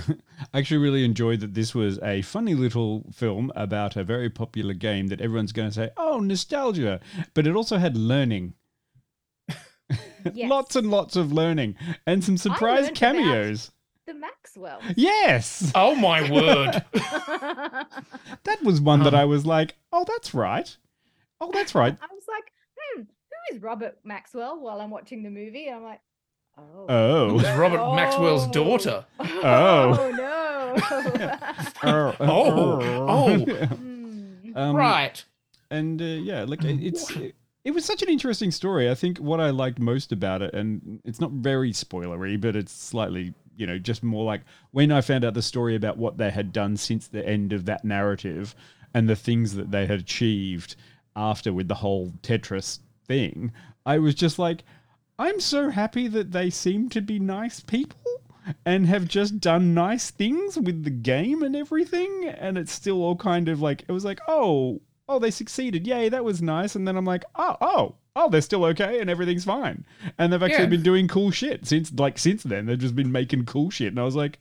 [0.54, 4.74] I actually really enjoyed that this was a funny little film about a very popular
[4.74, 7.02] game that everyone's going to say, oh, nostalgia.
[7.34, 8.54] But it also had learning.
[10.36, 11.76] lots and lots of learning
[12.06, 13.72] and some surprise learned cameos.
[14.06, 14.80] The Maxwell.
[14.96, 15.72] Yes.
[15.76, 16.84] Oh my word.
[18.44, 20.76] That was one that I was like, oh, that's right.
[21.42, 21.96] Oh, that's right.
[22.02, 25.68] I was like, hmm, who is Robert Maxwell while I'm watching the movie?
[25.68, 26.02] And I'm like,
[26.58, 26.86] oh.
[26.90, 27.30] Oh.
[27.30, 29.06] It was Robert Maxwell's daughter.
[29.20, 30.12] Oh.
[30.16, 30.76] no.
[31.84, 33.68] Oh, Oh, oh.
[34.56, 35.24] Um, Right.
[35.70, 37.12] And uh, yeah, like it- it's
[37.68, 38.90] it was such an interesting story.
[38.90, 42.72] I think what I liked most about it, and it's not very spoilery, but it's
[42.72, 46.32] slightly you know just more like when I found out the story about what they
[46.32, 48.56] had done since the end of that narrative
[48.94, 50.78] and the things that they had achieved
[51.14, 53.52] after with the whole Tetris thing.
[53.86, 54.64] I was just like,
[55.20, 58.00] I'm so happy that they seem to be nice people
[58.66, 62.30] and have just done nice things with the game and everything.
[62.30, 65.88] And it's still all kind of like, it was like, oh, oh, they succeeded.
[65.88, 66.76] Yay, that was nice.
[66.76, 69.86] And then I'm like, oh, oh, oh, they're still okay and everything's fine.
[70.18, 70.70] And they've actually Yeah.
[70.70, 72.66] been doing cool shit since, like, since then.
[72.66, 73.90] They've just been making cool shit.
[73.90, 74.40] And I was like,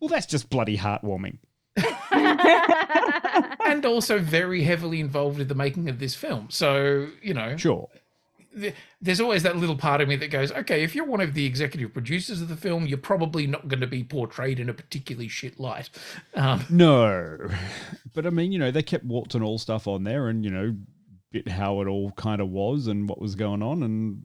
[0.00, 1.38] well, that's just bloody heartwarming.
[3.64, 6.48] and also very heavily involved in the making of this film.
[6.50, 7.88] So, you know, Sure.
[8.58, 11.34] Th- there's always that little part of me that goes, okay, if you're one of
[11.34, 14.74] the executive producers of the film, you're probably not going to be portrayed in a
[14.74, 15.90] particularly shit light.
[16.34, 17.38] Um, No.
[18.14, 20.50] But I mean, you know, they kept warts and all stuff on there and, you
[20.52, 20.76] know,
[21.32, 23.82] bit how it all kind of was and what was going on.
[23.82, 24.24] And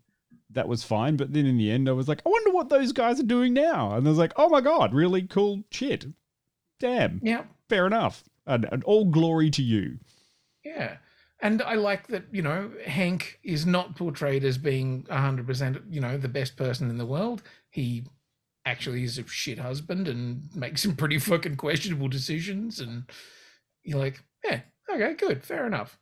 [0.52, 1.16] that was fine.
[1.18, 3.54] But then in the end, I was like, I wonder what those guys are doing
[3.54, 3.96] now.
[3.96, 6.06] And I was like, oh my God, really cool shit.
[6.80, 7.20] Damn.
[7.24, 7.46] Yeah.
[7.68, 8.24] Fair enough.
[8.46, 9.98] And, and all glory to you.
[10.64, 10.98] yeah.
[11.42, 16.18] And I like that, you know, Hank is not portrayed as being 100%, you know,
[16.18, 17.44] the best person in the world.
[17.70, 18.06] He
[18.66, 22.80] actually is a shit husband and makes some pretty fucking questionable decisions.
[22.82, 23.04] And
[23.84, 24.62] you're like, yeah,
[24.94, 25.98] okay, good, fair enough.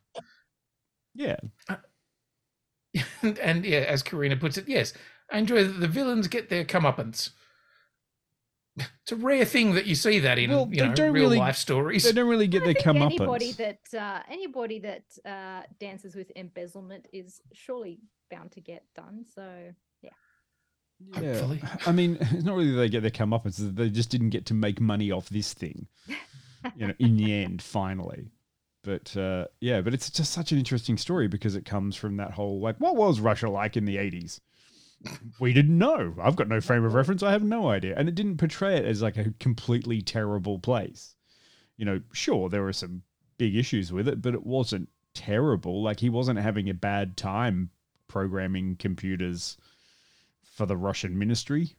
[1.14, 1.36] Yeah.
[1.68, 1.76] Uh,
[3.22, 4.92] and, and yeah, as Karina puts it, yes,
[5.30, 7.30] I enjoy that the villains get their comeuppance.
[9.02, 11.56] It's a rare thing that you see that in Well, you know real really- life
[11.56, 12.04] stories.
[12.04, 16.30] They don't really get their I think anybody that uh, anybody that uh, dances with
[16.36, 19.24] embezzlement is surely bound to get done.
[19.34, 20.10] So yeah.
[21.20, 21.56] Yeah.
[21.86, 24.30] I mean, it's not really that they get their comeuppance, it's that they just didn't
[24.30, 25.86] get to make money off this thing.
[26.76, 28.30] you know, in the end, finally.
[28.84, 32.32] But uh, yeah, but it's just such an interesting story because it comes from that
[32.32, 34.40] whole like, what was Russia like in the 80s?
[35.38, 36.14] We didn't know.
[36.20, 37.22] I've got no frame of reference.
[37.22, 37.94] I have no idea.
[37.96, 41.14] And it didn't portray it as like a completely terrible place.
[41.76, 43.02] You know, sure, there were some
[43.36, 45.82] big issues with it, but it wasn't terrible.
[45.82, 47.70] Like, he wasn't having a bad time
[48.08, 49.56] programming computers
[50.54, 51.76] for the Russian ministry.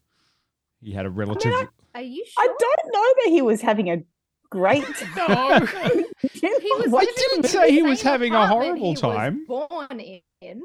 [0.82, 1.54] He had a relative.
[1.96, 2.44] Are you sure?
[2.44, 4.02] I don't know that he was having a
[4.50, 5.60] great No.
[6.22, 9.46] He was I didn't say he was having a horrible he was time.
[9.48, 10.00] born
[10.42, 10.62] in.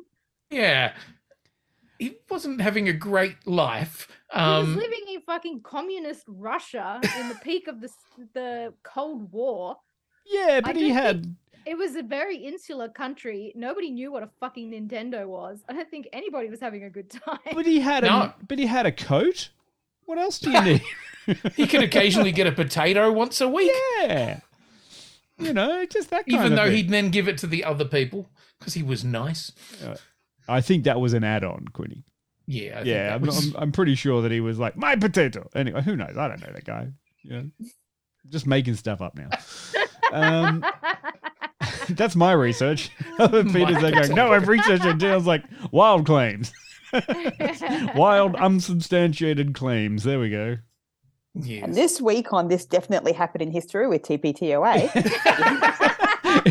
[0.50, 0.94] yeah,
[1.98, 4.08] he wasn't having a great life.
[4.32, 7.90] he was Um, living in fucking communist Russia in the peak of the
[8.32, 9.76] the Cold War.
[10.26, 11.34] Yeah, I but he had.
[11.66, 13.52] It was a very insular country.
[13.56, 15.62] Nobody knew what a fucking Nintendo was.
[15.68, 17.38] I don't think anybody was having a good time.
[17.54, 18.34] But he had a.
[18.46, 19.48] But he had a coat.
[20.06, 20.82] What else do you need?
[21.56, 24.40] he could occasionally get a potato once a week, yeah.
[25.38, 26.76] You know, just that kind even of though thing.
[26.76, 28.28] he'd then give it to the other people
[28.58, 29.50] because he was nice.
[30.48, 32.04] I think that was an add-on, Quinny.
[32.46, 34.96] Yeah, I yeah, that I'm, was- I'm, I'm pretty sure that he was like my
[34.96, 35.48] potato.
[35.54, 36.16] Anyway, who knows?
[36.16, 36.88] I don't know that guy.
[37.22, 37.42] Yeah,
[38.28, 39.30] just making stuff up now.
[40.12, 40.64] Um,
[41.90, 42.90] that's my research.
[43.18, 45.02] Other Peter's there going, no, I've researched it.
[45.02, 46.52] I was like, wild claims.
[47.96, 50.04] wild, unsubstantiated claims.
[50.04, 50.58] There we go.
[51.34, 54.94] And this week on This Definitely Happened in History with TPTOA,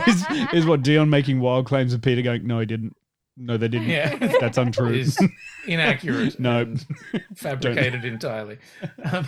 [0.08, 2.94] is, is what Dion making wild claims of Peter going, no, he didn't.
[3.36, 3.90] No, they didn't.
[3.90, 4.16] Yeah.
[4.40, 4.94] That's untrue.
[4.94, 5.18] Is
[5.68, 6.40] inaccurate.
[6.40, 6.62] no.
[6.62, 6.86] and
[7.36, 8.60] fabricated entirely.
[9.12, 9.28] Um,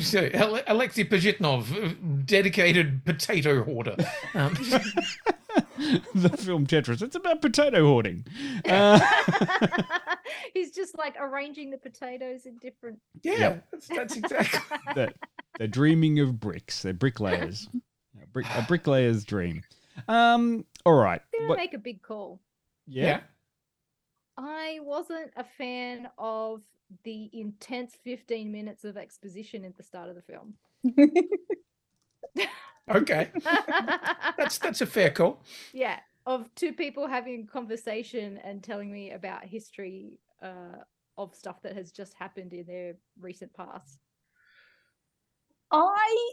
[0.00, 0.28] so,
[0.68, 3.96] Alexei Pajitnov, dedicated potato hoarder.
[4.34, 4.54] Um,
[6.14, 7.02] the film Tetris.
[7.02, 8.24] It's about potato hoarding.
[8.68, 9.00] Uh,
[10.54, 13.00] He's just like arranging the potatoes in different.
[13.24, 14.60] yeah, that's, that's exactly.
[14.94, 15.12] they're,
[15.58, 16.82] they're dreaming of bricks.
[16.82, 17.68] They're bricklayers.
[18.22, 19.62] A, brick, a bricklayer's dream.
[20.06, 20.64] Um.
[20.86, 21.20] All right.
[21.34, 22.40] I'm gonna What- make a big call.
[22.92, 23.20] Yeah.
[24.36, 26.62] I wasn't a fan of
[27.04, 30.54] the intense 15 minutes of exposition at the start of the film.
[32.90, 33.30] Okay,
[34.36, 35.42] that's that's a fair call.
[35.72, 40.82] yeah, of two people having a conversation and telling me about history uh,
[41.16, 43.98] of stuff that has just happened in their recent past.
[45.70, 46.32] I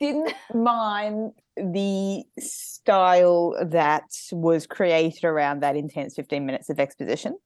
[0.00, 1.32] didn't mind
[1.72, 7.36] the style that was created around that intense 15 minutes of exposition.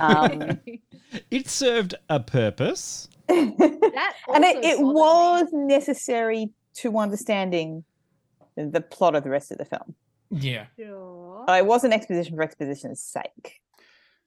[0.00, 0.60] Um,
[1.30, 3.08] It served a purpose.
[3.28, 7.84] that and it, it bothered was necessary to understanding
[8.56, 9.94] the plot of the rest of the film.
[10.30, 10.84] Yeah, me.
[10.84, 11.44] Sure.
[11.48, 13.60] Uh, It wasn't exposition for exposition's sake.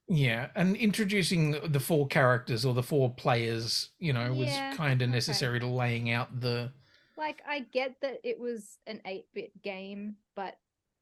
[0.08, 5.02] yeah, and introducing the four characters or the four players, you know, was Yeah, kind
[5.02, 5.16] of okay.
[5.16, 6.72] necessary to laying out the.
[7.20, 10.56] Like, I get that it was an 8 bit game, but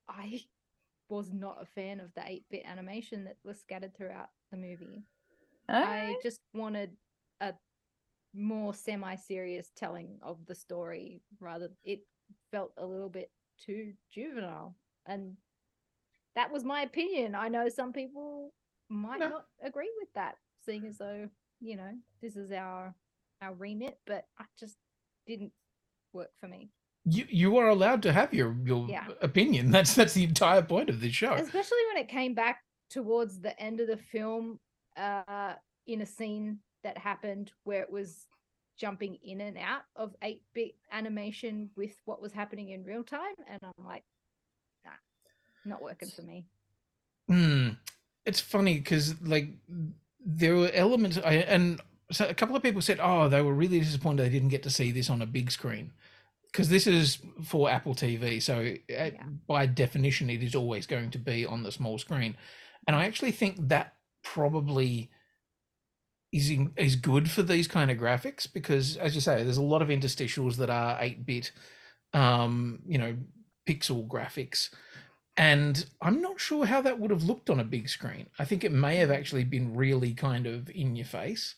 [0.10, 0.42] I
[1.10, 5.04] was not a fan of the 8 bit animation that was scattered throughout the movie.
[5.70, 6.92] I just wanted
[7.40, 7.54] a
[8.34, 12.02] more semi-serious telling of the story rather it
[12.52, 14.76] felt a little bit too juvenile
[15.06, 15.36] and
[16.36, 18.54] that was my opinion i know some people
[18.90, 19.30] might No.
[19.30, 22.94] not agree with that seeing as though you know this is our
[23.42, 24.78] our remit but i just
[25.26, 25.52] didn't
[26.14, 26.70] work for me
[27.06, 29.08] You you are allowed to have your your Yeah.
[29.22, 29.72] opinion.
[29.76, 31.34] That's that's the entire point of this show.
[31.34, 34.60] especially when it came back towards the end of the film
[34.98, 35.54] uh
[35.86, 38.28] in a scene that happened where it was
[38.78, 43.60] jumping in and out of 8-bit animation with what was happening in real time and
[43.64, 44.04] i'm like
[44.86, 44.92] nah
[45.66, 46.46] not working for me
[47.30, 47.70] Hmm.
[48.26, 49.50] It's funny because like
[50.26, 53.80] there were elements, I, and so a couple of people said, "Oh, they were really
[53.80, 55.92] disappointed they didn't get to see this on a big screen."
[56.52, 59.10] Because this is for Apple TV, so uh,
[59.48, 62.38] by definition, it is always going to be on the small screen.
[62.88, 65.12] And I actually think that probably
[66.32, 69.62] is in, is good for these kind of graphics because, as you say, there's a
[69.62, 71.52] lot of interstitials that are eight bit,
[72.14, 73.16] um, you know,
[73.68, 74.70] pixel graphics.
[75.36, 78.28] And I'm not sure how that would have looked on a big screen.
[78.40, 81.56] I think it may have actually been really kind of in your face.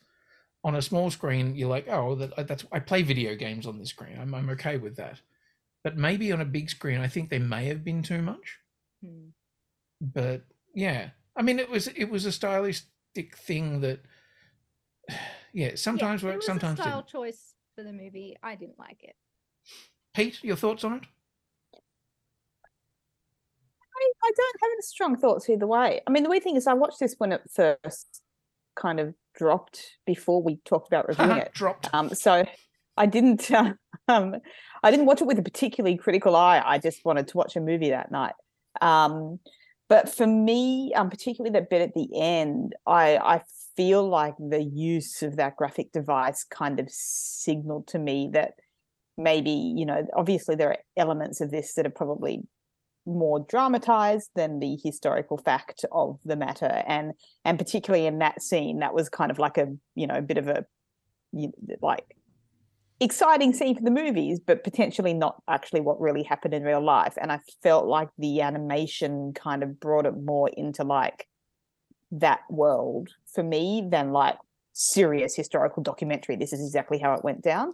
[0.64, 3.90] On a small screen, you're like, oh, that, that's I play video games on this
[3.90, 4.18] screen.
[4.20, 5.22] I'm I'm okay with that.
[5.84, 8.58] But maybe on a big screen, I think there may have been too much.
[9.04, 9.30] Hmm.
[10.02, 10.44] But
[10.76, 14.02] yeah, I mean, it was it was a stylistic thing that,
[15.54, 17.12] yeah, sometimes yeah, it worked, sometimes a style didn't.
[17.12, 19.16] choice for the movie i didn't like it
[20.14, 21.04] Pete, your thoughts on it?
[23.96, 26.02] I, I don't have any strong thoughts either way.
[26.08, 28.22] I mean, the weird thing is, I watched this one at first
[28.80, 31.54] kind of dropped before we talked about reviewing it.
[31.54, 31.90] dropped.
[31.94, 32.46] Um, so
[32.98, 33.50] I didn't.
[33.52, 33.74] Uh,
[34.08, 34.36] um,
[34.84, 36.62] I didn't watch it with a particularly critical eye.
[36.66, 38.34] I just wanted to watch a movie that night.
[38.82, 39.40] Um,
[39.88, 43.42] but for me, um, particularly that bit at the end, I I
[43.76, 48.54] feel like the use of that graphic device kind of signaled to me that
[49.18, 52.42] maybe you know obviously there are elements of this that are probably
[53.10, 56.84] more dramatized than the historical fact of the matter.
[56.88, 57.14] And
[57.46, 60.38] and particularly in that scene that was kind of like a you know a bit
[60.38, 60.66] of a
[61.82, 62.16] like
[63.00, 67.14] exciting scene for the movies but potentially not actually what really happened in real life.
[67.20, 71.28] And i felt like the animation kind of brought it more into like
[72.12, 74.38] that world for me than like
[74.74, 76.36] serious historical documentary.
[76.36, 77.74] This is exactly how it went down.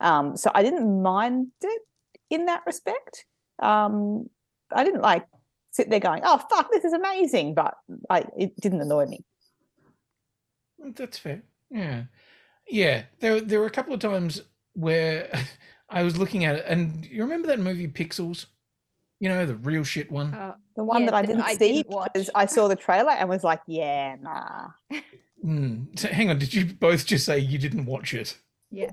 [0.00, 1.82] Um so i didn't mind it
[2.28, 3.24] in that respect.
[3.60, 4.28] Um
[4.72, 5.26] I didn't like
[5.70, 7.74] sit there going, "Oh fuck, this is amazing," but
[8.10, 9.24] I it didn't annoy me.
[10.94, 11.42] That's fair.
[11.70, 12.04] Yeah,
[12.68, 13.04] yeah.
[13.20, 14.42] There, there were a couple of times
[14.74, 15.30] where
[15.90, 18.46] I was looking at it, and you remember that movie Pixels?
[19.18, 20.34] You know, the real shit one.
[20.34, 22.10] Uh, The one yeah, that I didn't I see didn't watch.
[22.12, 24.68] because I saw the trailer and was like, "Yeah, nah."
[25.44, 25.98] Mm.
[25.98, 28.36] So hang on, did you both just say you didn't watch it?
[28.70, 28.90] yeah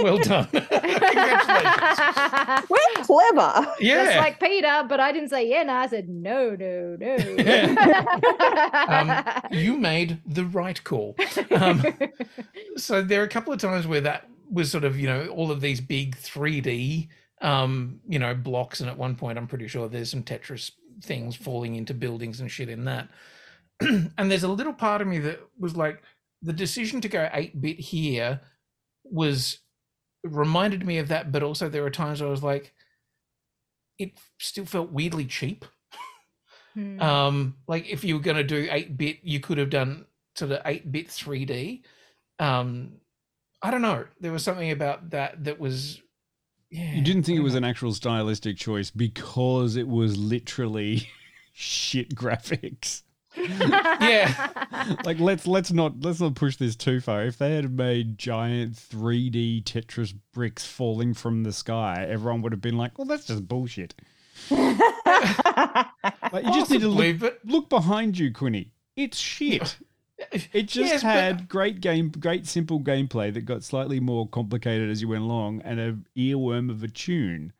[0.00, 0.46] Well done.
[0.46, 2.16] Congratulations.
[2.70, 3.74] Well, clever.
[3.80, 5.62] Just like Peter, but I didn't say yeah.
[5.62, 7.16] No, I said no, no, no.
[8.88, 11.14] um, you made the right call.
[11.50, 11.84] Um,
[12.76, 15.50] so there are a couple of times where that was sort of, you know, all
[15.50, 17.08] of these big 3D,
[17.40, 18.80] um, you know, blocks.
[18.80, 22.50] And at one point, I'm pretty sure there's some Tetris things falling into buildings and
[22.50, 23.08] shit in that.
[23.80, 26.02] and there's a little part of me that was like,
[26.42, 28.40] the decision to go 8 bit here
[29.04, 29.58] was
[30.24, 31.30] reminded me of that.
[31.30, 32.72] But also, there were times I was like,
[33.98, 35.64] it still felt weirdly cheap.
[36.74, 37.00] Hmm.
[37.00, 40.50] Um, like if you were going to do 8 bit, you could have done sort
[40.50, 41.82] of 8 bit 3D.
[42.38, 42.94] Um,
[43.62, 44.06] I don't know.
[44.20, 46.02] There was something about that that was,
[46.70, 46.92] yeah.
[46.94, 51.08] You didn't think it was an actual stylistic choice because it was literally
[51.52, 53.02] shit graphics.
[53.36, 54.94] yeah.
[55.04, 57.24] like let's let's not let's not push this too far.
[57.24, 62.60] If they had made giant 3D Tetris bricks falling from the sky, everyone would have
[62.60, 63.94] been like, "Well, that's just bullshit."
[64.50, 68.72] like you just need to Possibly, look, look behind you, Quinny.
[68.96, 69.76] It's shit.
[70.52, 74.88] It just Yes, but- had great game, great simple gameplay that got slightly more complicated
[74.88, 77.52] as you went along, and an earworm of a tune.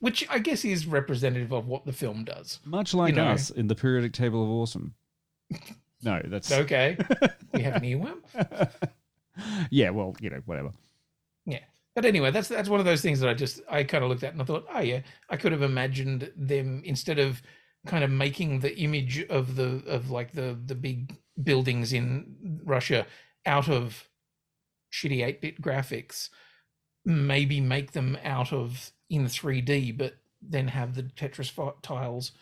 [0.00, 2.60] Which I guess is representative of what the film does.
[2.64, 3.28] Much like know.
[3.28, 4.94] us in the periodic table of awesome.
[6.00, 6.96] No, that's Okay.
[7.52, 8.20] we have an earworm.
[9.70, 9.90] yeah.
[9.90, 10.70] Well, you know, whatever.
[11.44, 11.58] Yeah.
[11.94, 14.22] But anyway, that's that's one of those things that I just I kind of looked
[14.22, 17.42] at and I thought, oh yeah, I could have imagined them instead of
[17.86, 23.06] kind of making the image of the of like the the big buildings in Russia
[23.46, 24.08] out of
[24.92, 26.28] shitty 8-bit graphics,
[27.04, 32.32] maybe make them out of in 3D, but then have the Tetris tiles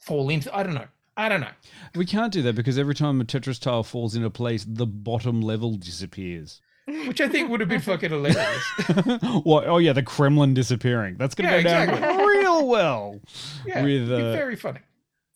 [0.00, 0.88] fall into I don't know.
[1.16, 1.50] I don't know.
[1.94, 5.42] We can't do that because every time a Tetris tile falls into place, the bottom
[5.42, 6.60] level disappears.
[7.06, 8.64] Which I think would have been fucking hilarious.
[9.44, 9.68] what?
[9.68, 11.16] Oh yeah, the Kremlin disappearing.
[11.18, 12.26] That's gonna Yeah, go down exactly.
[12.26, 13.20] real well.
[13.66, 14.80] Yeah, with it'd uh, very funny.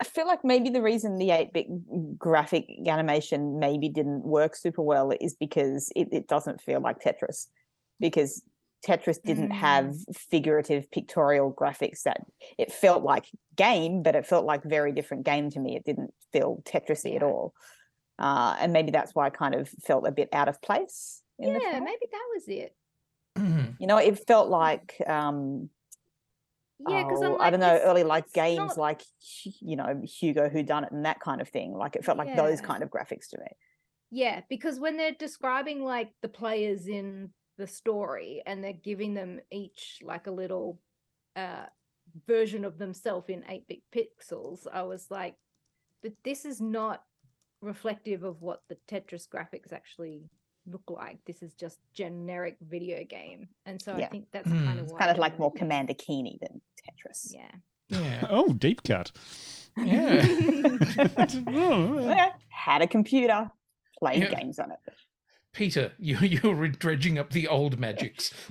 [0.00, 4.82] I feel like maybe the reason the 8 bit graphic animation maybe didn't work super
[4.82, 7.46] well is because it, it doesn't feel like Tetris.
[7.98, 8.42] Because
[8.84, 9.94] Tetris didn't have
[10.30, 12.20] figurative pictorial graphics that
[12.58, 15.76] it felt like game, but it felt like very different game to me.
[15.76, 17.54] It didn't feel Tetrisy at all.
[18.18, 21.52] Uh, and maybe that's why I kind of felt a bit out of place in
[21.52, 21.84] yeah, film.
[21.84, 22.74] maybe that was it.
[23.78, 25.68] You know, it felt like um
[26.88, 29.02] Yeah, because oh, I'm I don't know, early like games not- like
[29.60, 31.74] you know Hugo Who Done It and that kind of thing.
[31.74, 33.48] Like it felt like those kind of graphics to me.
[34.10, 39.40] Yeah, because when they're describing like the players in the story and they're giving them
[39.51, 40.79] each like a little
[41.37, 41.66] uh
[42.27, 45.35] version of themselves in 8-bit pixels, I was like,
[46.03, 47.03] but this is not
[47.61, 50.23] reflective of what the Tetris graphics actually
[50.66, 51.19] look like.
[51.27, 53.49] This is just generic video game.
[53.66, 56.61] And so I think that's kind of It's kind of like more Commander Keeney than
[56.81, 57.33] Tetris.
[57.35, 57.51] Yeah.
[57.88, 58.27] Yeah.
[58.31, 59.11] Oh, deep cut.
[59.77, 60.25] Yeah.
[61.51, 63.51] Yeah, Had a computer,
[63.99, 64.35] played Yeah.
[64.40, 64.79] games on it.
[65.57, 68.33] Peter, you you're dredging up the old magics.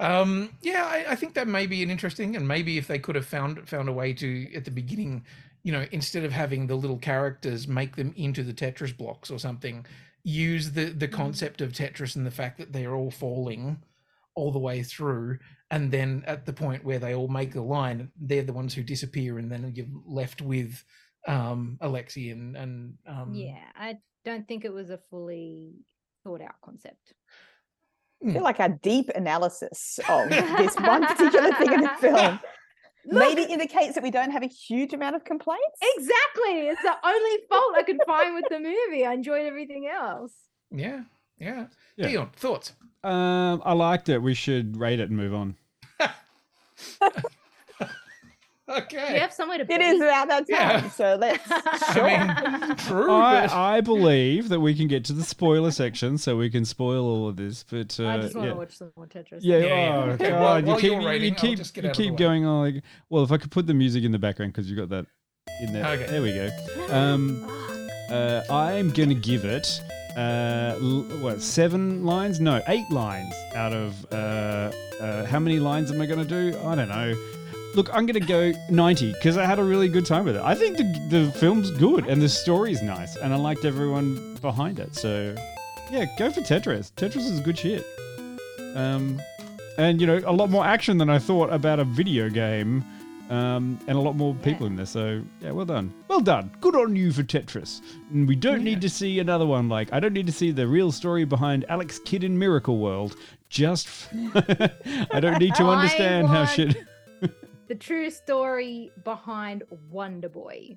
[0.00, 3.14] Um, yeah, I, I think that may be an interesting, and maybe if they could
[3.14, 5.24] have found found a way to at the beginning,
[5.62, 9.38] you know, instead of having the little characters, make them into the Tetris blocks or
[9.38, 9.86] something.
[10.24, 13.80] Use the the concept of Tetris and the fact that they're all falling
[14.34, 15.38] all the way through,
[15.70, 18.82] and then at the point where they all make the line, they're the ones who
[18.82, 20.82] disappear, and then you're left with
[21.28, 25.72] um Alexi and and um yeah, I don't think it was a fully
[26.24, 27.14] thought out concept.
[28.26, 32.38] I feel like a deep analysis of this one particular thing in the film
[33.04, 35.78] maybe indicates that we don't have a huge amount of complaints.
[35.96, 36.68] Exactly.
[36.68, 39.04] It's the only fault I could find with the movie.
[39.04, 40.32] I enjoyed everything else.
[40.70, 41.02] yeah,
[41.38, 41.66] yeah.
[41.96, 42.08] Yeah.
[42.08, 42.72] Dion, thoughts?
[43.02, 44.18] Um, I liked it.
[44.18, 45.56] We should rate it and move on.
[48.68, 49.06] Okay.
[49.08, 50.04] Do you have somewhere to It is be?
[50.06, 50.88] about that time, Yeah.
[50.90, 51.44] so let's.
[51.92, 52.06] Sure.
[52.08, 56.16] I mean, true, but I, I believe that we can get to the spoiler section,
[56.16, 57.64] so we can spoil all of this.
[57.68, 58.52] But uh, I just want yeah.
[58.52, 59.40] to watch some more Tetris.
[59.40, 59.96] Yeah, Yeah, yeah.
[59.96, 61.92] oh Okay, god, while- you keep, you're you rating, I'll keep, just get you out
[61.92, 62.18] of the keep way.
[62.18, 64.76] going on like, well, if I could put the music in the background because you
[64.76, 65.06] got that
[65.60, 65.84] in there.
[65.84, 66.06] Okay.
[66.06, 66.48] There we go.
[66.94, 67.44] Um,
[68.10, 69.66] uh, I'm gonna give it
[70.16, 72.38] uh, l- what seven lines?
[72.38, 74.70] No, eight lines out of uh,
[75.00, 76.56] uh, how many lines am I gonna do?
[76.64, 77.14] I don't know.
[77.74, 80.42] Look, I'm gonna go 90 because I had a really good time with it.
[80.42, 84.78] I think the, the film's good and the story's nice, and I liked everyone behind
[84.78, 84.94] it.
[84.94, 85.34] So,
[85.90, 86.92] yeah, go for Tetris.
[86.92, 87.86] Tetris is good shit.
[88.74, 89.20] Um,
[89.78, 92.84] and you know, a lot more action than I thought about a video game,
[93.30, 94.84] um, and a lot more people in there.
[94.84, 95.94] So, yeah, well done.
[96.08, 96.50] Well done.
[96.60, 97.80] Good on you for Tetris.
[98.10, 100.66] And we don't need to see another one like I don't need to see the
[100.68, 103.16] real story behind Alex Kidd in Miracle World.
[103.48, 104.70] Just f-
[105.10, 106.76] I don't need to understand how shit
[107.72, 110.76] The true story behind Wonder Boy.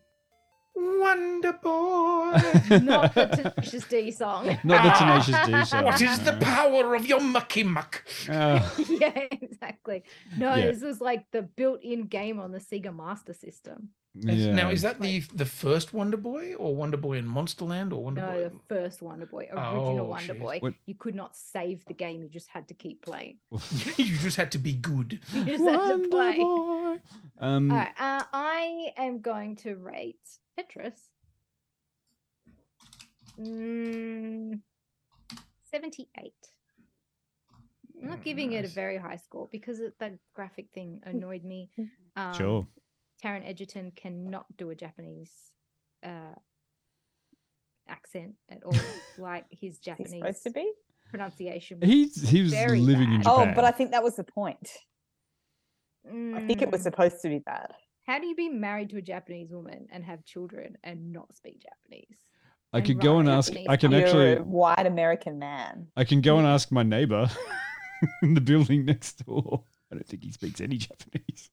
[0.73, 2.31] Wonder Boy.
[2.81, 4.45] Not the Tenacious D song.
[4.63, 5.83] Not the Tenacious D song.
[5.83, 8.05] What is the power of your mucky muck?
[8.29, 8.73] Oh.
[8.87, 10.03] yeah, exactly.
[10.37, 10.67] No, Yeah.
[10.67, 13.89] this was like the built-in game on the Sega Master System.
[14.23, 18.01] Is- Now, is that the the first Wonder Boy or Wonder Boy in Monsterland or
[18.03, 18.43] Wonder No, Boy?
[18.43, 20.39] the first Wonder Boy, original Oh, Wonder shit.
[20.39, 20.59] Boy.
[20.59, 23.39] What- You could not save the game; you just had to keep playing.
[23.97, 25.19] you just had to be good.
[25.33, 26.37] You just had to Wonder play.
[26.37, 26.99] Boy.
[27.39, 30.25] Um, All right, uh, I am going to rate
[30.57, 30.93] Tetris.
[33.39, 34.61] Mm,
[35.71, 36.33] 78.
[38.01, 41.69] I'm not giving it a very high score because it, that graphic thing annoyed me.
[42.15, 42.67] Um, Sure.
[43.25, 45.31] Taron Egerton cannot do a Japanese
[46.03, 46.35] uh,
[47.89, 48.75] accent at all.
[49.17, 50.71] like his He's Japanese supposed to be.
[51.09, 51.79] pronunciation.
[51.79, 53.21] was He's he was very living in.
[53.23, 53.49] Japan.
[53.49, 54.69] Oh, but I think that was the point.
[56.07, 57.73] I think it was Mm, supposed to be bad.
[58.05, 61.63] How do you be married to a Japanese woman and have children and not speak
[61.63, 62.17] Japanese?
[62.73, 63.49] I and could go and ask.
[63.51, 64.33] Japanese I can actually.
[64.33, 65.87] a white American man.
[65.95, 67.27] I can go and ask my neighbor
[68.21, 69.63] in the building next door.
[69.91, 71.49] I don't think he speaks any Japanese,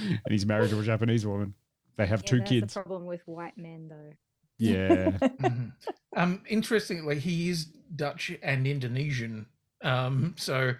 [0.24, 1.54] and he's married to a Japanese woman.
[1.96, 2.74] They have Yeah, two that's kids.
[2.74, 4.12] the problem with white men, though.
[4.58, 5.10] Yeah.
[5.42, 5.72] Mhm.
[6.16, 7.64] Um, interestingly, he is
[7.96, 9.46] Dutch and Indonesian.
[9.82, 10.74] Um, so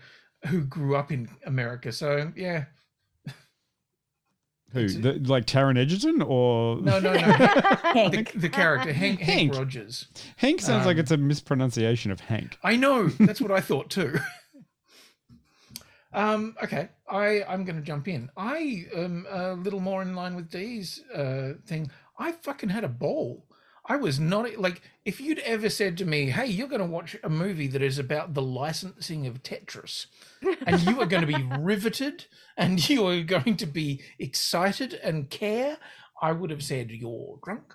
[0.46, 1.90] who grew up in America?
[1.90, 2.66] So yeah,
[4.72, 4.88] Who?
[4.88, 7.18] The, like Taron Egerton or no, no, no.
[8.10, 9.54] the, the character Hank, Hank Hank.
[9.54, 10.06] Rogers.
[10.36, 12.56] Hank sounds like Um, it's a mispronunciation of Hank.
[12.62, 13.08] I know.
[13.08, 14.18] That's what I thought too.
[16.12, 18.30] Um, okay, I I'm going to jump in.
[18.36, 21.90] I am a little more in line with Dee's uh, thing.
[22.18, 23.46] I fucking had a ball.
[23.86, 27.16] I was not like if you'd ever said to me, "Hey, you're going to watch
[27.24, 30.06] a movie that is about the licensing of Tetris,"
[30.66, 35.30] and you are going to be riveted and you are going to be excited and
[35.30, 35.78] care,
[36.20, 37.74] I would have said you're drunk.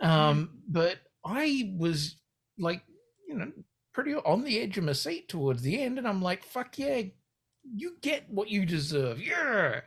[0.00, 2.16] Um, but I was
[2.58, 2.82] like,
[3.28, 3.52] you know,
[3.92, 7.02] pretty on the edge of my seat towards the end, and I'm like, fuck yeah,
[7.64, 9.80] you get what you deserve, yeah.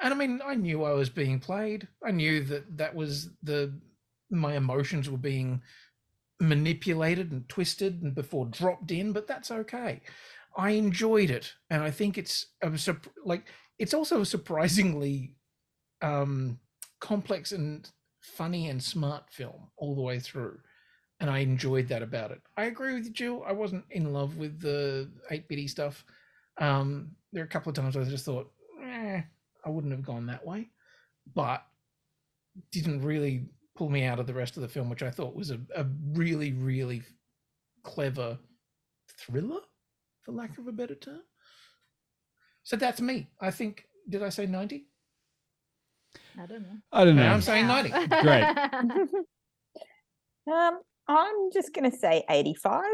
[0.00, 1.88] And I mean, I knew I was being played.
[2.04, 3.72] I knew that that was the
[4.30, 5.62] my emotions were being
[6.40, 10.00] manipulated and twisted and before dropped in, but that's okay.
[10.56, 12.72] I enjoyed it, and I think it's a
[13.24, 13.44] like
[13.78, 15.34] it's also a surprisingly
[16.02, 16.58] um,
[17.00, 17.88] complex and
[18.20, 20.58] funny and smart film all the way through,
[21.20, 22.40] and I enjoyed that about it.
[22.56, 23.44] I agree with you, Jill.
[23.46, 26.04] I wasn't in love with the eight bitty stuff.
[26.58, 28.50] Um, there are a couple of times I just thought,
[28.82, 29.20] eh,
[29.64, 30.70] I wouldn't have gone that way,
[31.34, 31.64] but
[32.72, 33.46] didn't really
[33.76, 35.84] pull me out of the rest of the film, which I thought was a, a
[36.12, 37.02] really, really
[37.82, 38.38] clever
[39.18, 39.60] thriller,
[40.22, 41.20] for lack of a better term.
[42.62, 43.28] So that's me.
[43.40, 43.86] I think.
[44.08, 44.86] Did I say ninety?
[46.40, 46.78] I don't know.
[46.92, 47.26] I don't know.
[47.26, 47.90] I'm saying ninety.
[48.22, 48.44] Great.
[50.48, 50.78] Um,
[51.08, 52.84] I'm just going to say 85.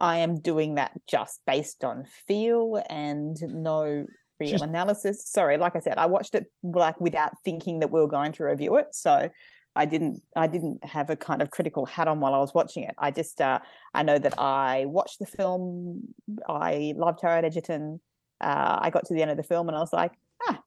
[0.00, 4.06] I am doing that just based on feel and no
[4.38, 5.26] real Just- analysis.
[5.26, 8.44] Sorry, like I said, I watched it like without thinking that we were going to
[8.44, 9.30] review it, so
[9.74, 10.22] I didn't.
[10.34, 12.94] I didn't have a kind of critical hat on while I was watching it.
[12.98, 13.58] I just, uh,
[13.94, 16.14] I know that I watched the film.
[16.48, 18.00] I loved Taron Egerton.
[18.40, 20.12] Uh, I got to the end of the film and I was like,
[20.48, 20.60] ah,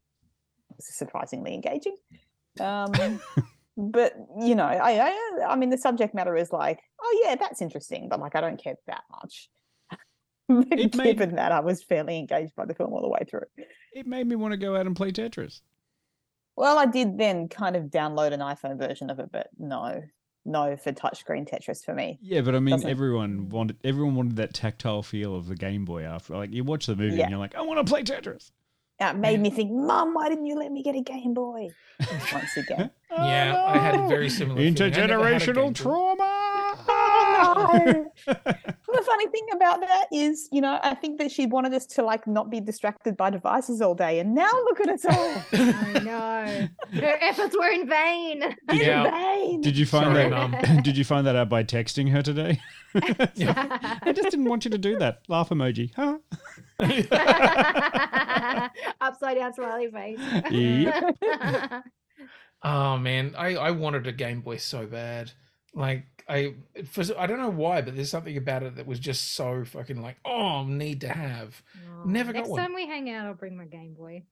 [0.78, 1.96] this is surprisingly engaging.
[2.60, 2.92] Um,
[3.80, 7.62] but you know, I, I I mean the subject matter is like, oh yeah, that's
[7.62, 9.50] interesting, but like I don't care that much.
[10.50, 13.42] It made- Given that I was fairly engaged by the film all the way through.
[13.94, 15.62] It made me want to go out and play Tetris.
[16.56, 20.02] Well, I did then kind of download an iPhone version of it, but no,
[20.46, 22.18] no for touchscreen Tetris for me.
[22.22, 25.86] Yeah, but I mean, Doesn't- everyone wanted everyone wanted that tactile feel of the Game
[25.86, 26.36] Boy after.
[26.36, 27.24] Like you watch the movie Yeah.
[27.24, 28.50] and you're like, I want to play Tetris.
[29.00, 31.70] That made me think, Mum, why didn't you let me get a Game Boy?
[32.34, 32.92] Once again.
[33.10, 34.94] Yeah, I had a very similar feeling.
[34.94, 36.24] I never had a Game Intergenerational trauma.
[37.44, 38.12] No.
[38.26, 42.04] the funny thing about that is, you know, I think that she wanted us to
[42.04, 45.44] like not be distracted by devices all day, and now look at us all.
[45.54, 46.68] I know.
[47.00, 48.42] Her efforts were in vain.
[48.68, 49.06] Did Yeah.
[49.06, 49.62] In vain.
[49.62, 50.34] Did you find Sorry, that?
[50.34, 52.60] Um, did you find that out by texting her today?
[52.96, 55.20] I just didn't want you to do that.
[55.28, 55.92] Laugh emoji.
[55.96, 56.18] Huh?
[59.02, 60.20] Upside down smiley face.
[60.50, 61.84] Yep.
[62.64, 65.32] Oh man, I I wanted a Game Boy so bad.
[65.74, 66.54] Like I
[66.86, 70.02] for I don't know why, but there's something about it that was just so fucking
[70.02, 71.62] like oh need to have.
[71.76, 72.58] Oh, Never got one.
[72.58, 74.24] Next time we hang out, I'll bring my Game Boy.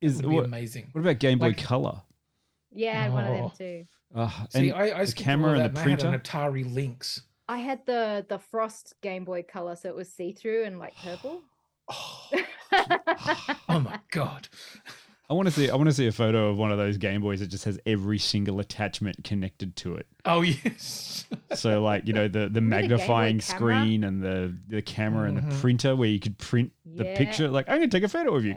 [0.00, 0.88] Is Would what, amazing.
[0.92, 2.02] what about Game Boy Like- Color?
[2.72, 3.52] Yeah, I had one of them Oh.
[3.56, 3.86] too.
[4.14, 6.14] Uh, See, and I, I the camera and that the and I had printer.
[6.14, 7.22] an Atari Lynx.
[7.48, 10.94] I had the the frost Game Boy Color, so it was see through and like
[10.96, 11.42] purple.
[13.70, 14.48] Oh my god.
[15.30, 15.68] I want to see.
[15.68, 17.78] I want to see a photo of one of those Game Boys that just has
[17.84, 20.06] every single attachment connected to it.
[20.24, 21.24] Oh yes.
[21.54, 23.40] So, like you know, the the Game Boy magnifying camera?
[23.40, 25.60] screen and the the camera and the Mhm.
[25.60, 27.48] printer where you could print the picture.
[27.48, 28.54] Like, I'm gonna take a photo of you,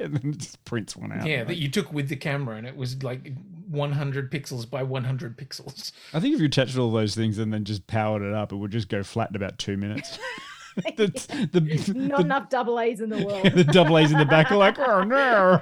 [0.00, 1.26] and then it just prints one out.
[1.26, 3.32] yeah, Like, that you took with the camera, and it was like
[3.68, 5.92] 100 pixels by 100 pixels.
[6.12, 8.56] I think if you attached all those things and then just powered it up, it
[8.56, 10.18] would just go flat in about two minutes.
[10.96, 11.06] the,
[11.52, 13.44] the, Not the, enough double A's in the world.
[13.54, 15.60] the double A's in the back are like, oh no.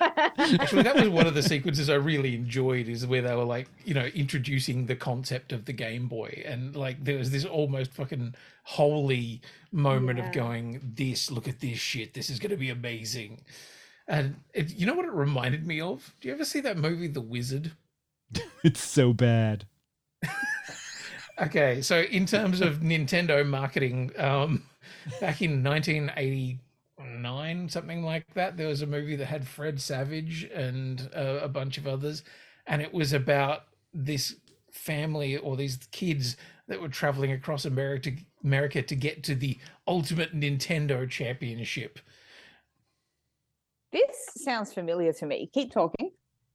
[0.00, 2.88] Actually, that was one of the sequences I really enjoyed.
[2.88, 6.74] Is where they were like, you know, introducing the concept of the Game Boy, and
[6.76, 8.34] like there was this almost fucking
[8.64, 9.40] holy
[9.72, 10.26] moment Yeah.
[10.26, 12.14] of going, "This, look at this shit.
[12.14, 13.40] This is going to be amazing."
[14.08, 16.14] And it, you know what it reminded me of?
[16.20, 17.72] Do you ever see that movie, The Wizard?
[18.62, 19.66] It's so bad.
[21.38, 24.62] Okay, so in terms of Nintendo marketing, um,
[25.20, 25.62] back in
[27.22, 31.48] 1989, something like that, there was a movie that had Fred Savage and uh, a
[31.48, 32.22] bunch of others,
[32.66, 34.36] and it was about this
[34.72, 36.36] family or these kids
[36.68, 41.98] that were traveling across America to, America to get to the ultimate Nintendo Championship.
[43.92, 45.48] This sounds familiar to me.
[45.52, 46.10] Keep talking.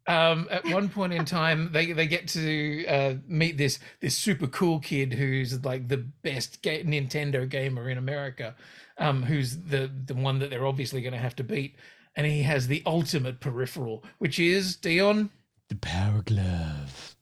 [0.08, 4.48] Um, at one point in time, they they get to uh, meet this this super
[4.48, 8.56] cool kid who's like the best ga- Nintendo gamer in America,
[8.98, 11.76] um, who's the the one that they're obviously going to have to beat,
[12.16, 15.30] and he has the ultimate peripheral, which is Dion.
[15.70, 17.16] The Power Glove.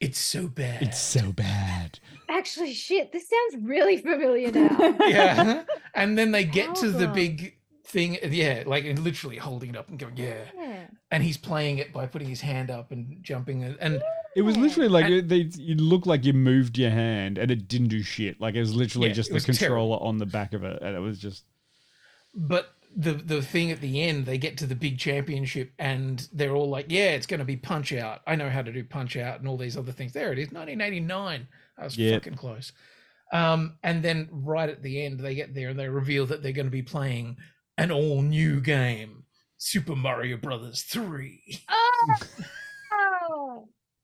[0.00, 0.82] It's so bad.
[0.82, 2.00] It's so bad.
[2.28, 4.96] Actually, shit, this sounds really familiar now.
[5.06, 5.62] yeah,
[5.94, 8.18] and then they get to the big thing.
[8.22, 10.44] Yeah, like and literally holding it up and going, yeah.
[10.56, 10.86] Yeah.
[11.10, 14.02] And he's playing it by putting his hand up and jumping and, and
[14.34, 17.68] It was literally like it, they, you look like you moved your hand and it
[17.68, 18.40] didn't do shit.
[18.40, 20.08] Like it was literally Yeah, just it the controller terrible.
[20.08, 21.44] on the back of it, and it was just
[22.34, 26.54] but the the thing at the end they get to the big championship and they're
[26.54, 29.16] all like yeah it's going to be punch out i know how to do punch
[29.16, 31.46] out and all these other things there it is 1989
[31.78, 32.22] i was Yep.
[32.22, 32.72] fucking close
[33.32, 36.52] um and then right at the end they get there and they reveal that they're
[36.52, 37.36] going to be playing
[37.78, 39.24] an all new game
[39.58, 42.16] super mario brothers 3 Oh.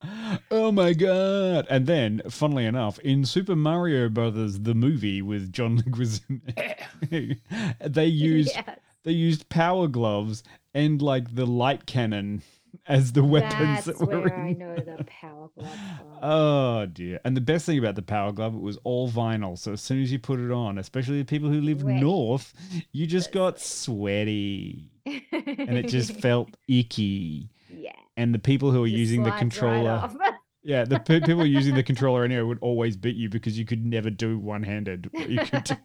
[0.51, 1.67] oh my god!
[1.69, 7.37] And then, funnily enough, in Super Mario Brothers the movie with John Leguizamo,
[7.81, 8.79] they used Yes.
[9.05, 12.43] they used power gloves and like the light cannon
[12.89, 15.69] as the weapons That's that were where I know the power glove
[15.99, 16.19] from.
[16.23, 17.21] Oh dear!
[17.25, 19.57] And the best thing about the Power Glove, it was all vinyl.
[19.59, 22.53] So as soon as you put it on, especially the people who live north,
[22.93, 27.51] you just got sweaty, and it just felt icky.
[27.71, 27.93] yeah.
[28.17, 30.17] And the people who were Just using the right controller, off.
[30.65, 33.87] yeah, the pe- people using the controller anyway would always beat you because you could
[33.87, 35.77] never do one handed what you could do.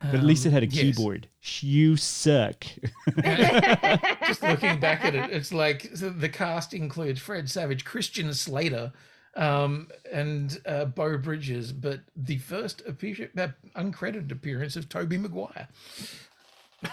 [0.00, 0.96] But at least it Um, had a yes.
[0.96, 1.28] keyboard.
[1.60, 2.64] You suck.
[4.26, 8.92] just looking back at it it's like the cast includes fred savage christian slater
[9.36, 15.68] um, and uh, Beau Bridges, but the first appear- uh, uncredited appearance of Tobey Maguire.
[16.82, 16.92] there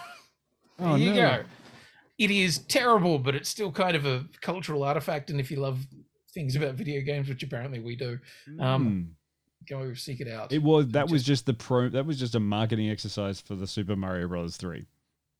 [0.79, 1.15] Oh, you no.
[1.15, 1.43] go.
[2.19, 5.31] It is terrible, but it's still kind of a cultural artifact.
[5.31, 5.85] And if you love
[6.33, 8.19] things about video games, which apparently we do,
[8.59, 9.15] um,
[9.67, 10.49] go seek it out.
[10.49, 10.55] Hmm.
[10.55, 11.89] It was that was just the pro.
[11.89, 14.87] That was just a marketing exercise for the Super Mario Brothers three.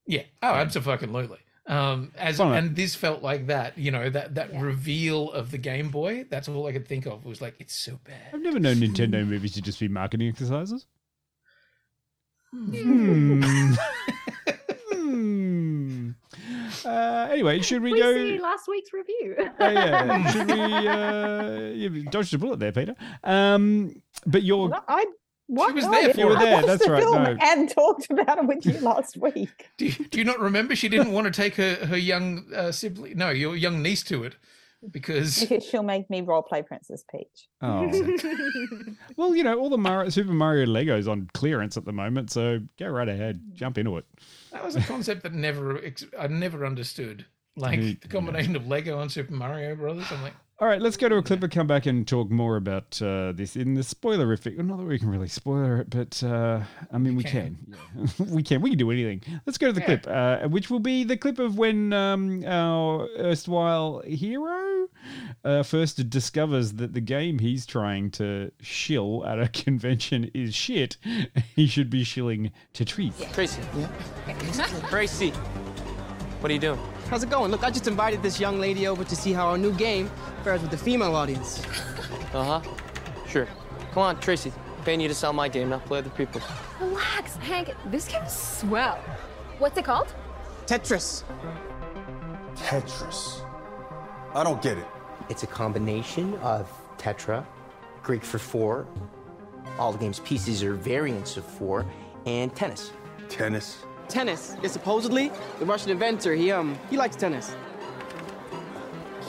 [0.06, 0.24] Yeah.
[0.42, 1.38] Oh, absolutely.
[1.68, 2.54] Um, as Fun.
[2.54, 6.26] and this felt like that, you know, that that reveal of the Game Boy.
[6.30, 8.30] That's all I could think of was like, it's so bad.
[8.34, 10.86] I've never known Nintendo movies to just be marketing exercises.
[12.52, 13.74] Hmm.
[14.94, 16.10] Hmm.
[16.86, 18.14] Uh, anyway, should we, We go?
[18.14, 19.36] see last week's review.
[19.60, 20.32] Oh, yeah.
[20.32, 20.62] Should we?
[20.62, 22.96] Uh, you dodged a bullet there, Peter.
[23.24, 24.70] Um, but you're.
[24.70, 25.06] No, I
[25.48, 25.74] what?
[25.74, 26.20] was No, there I for didn't.
[26.20, 27.38] You were I there, watched that's the right, film no.
[27.42, 29.70] And talked about it with you last week.
[29.78, 32.72] Do you, do you not remember she didn't want to take her her young uh,
[32.72, 34.36] sibling, no, your young niece to it
[34.92, 37.48] because Because she'll make me role play Princess Peach.
[37.62, 37.92] Oh.
[39.16, 42.60] well, you know, all the Mario, Super Mario Legos on clearance at the moment, so
[42.78, 44.06] go right ahead, jump into it.
[44.52, 45.82] that was a concept that never
[46.20, 47.26] I never understood.
[47.56, 50.06] Like the combination of Lego and Super Mario Brothers.
[50.12, 52.56] I'm like, All right, let's go to a clip and come back and talk more
[52.56, 54.58] about uh, this in the spoilerific.
[54.58, 57.58] Not that we can really spoiler it, but uh, I mean, we, can.
[57.96, 58.26] Yeah.
[58.32, 58.62] we can.
[58.62, 59.22] We can do anything.
[59.46, 59.86] Let's go to the Yeah.
[59.86, 64.88] clip, uh, which will be the clip of when um, our erstwhile hero
[65.46, 70.98] uh, first discovers that the game he's trying to shill at a convention is shit.
[71.56, 73.14] He should be shilling Tetris.
[73.32, 73.62] Tracy.
[74.90, 75.30] Tracy.
[76.40, 76.80] What are you doing?
[77.10, 77.52] How's it going?
[77.52, 80.10] Look, I just invited this young lady over to see how our new game
[80.48, 81.62] fares with the female audience.
[82.34, 82.62] Uh huh.
[83.28, 83.48] Sure.
[83.92, 84.54] Come on, Tracy.
[84.86, 86.44] Paying you to sell my game, not play other people's.
[86.80, 87.76] Relax, Hank.
[87.88, 88.96] This game is swell.
[89.60, 90.08] What's it called?
[90.66, 91.24] Tetris.
[92.56, 93.42] Tetris.
[94.34, 94.88] I don't get it.
[95.28, 97.46] It's a combination of tetra,
[98.02, 98.88] Greek for four,
[99.78, 101.86] all the game's pieces are variants of four,
[102.26, 102.94] and tennis.
[103.28, 103.84] Tennis?
[104.08, 104.56] Tennis.
[104.62, 105.30] Yeah, supposedly,
[105.60, 107.54] the Russian inventor, he, um, he likes tennis.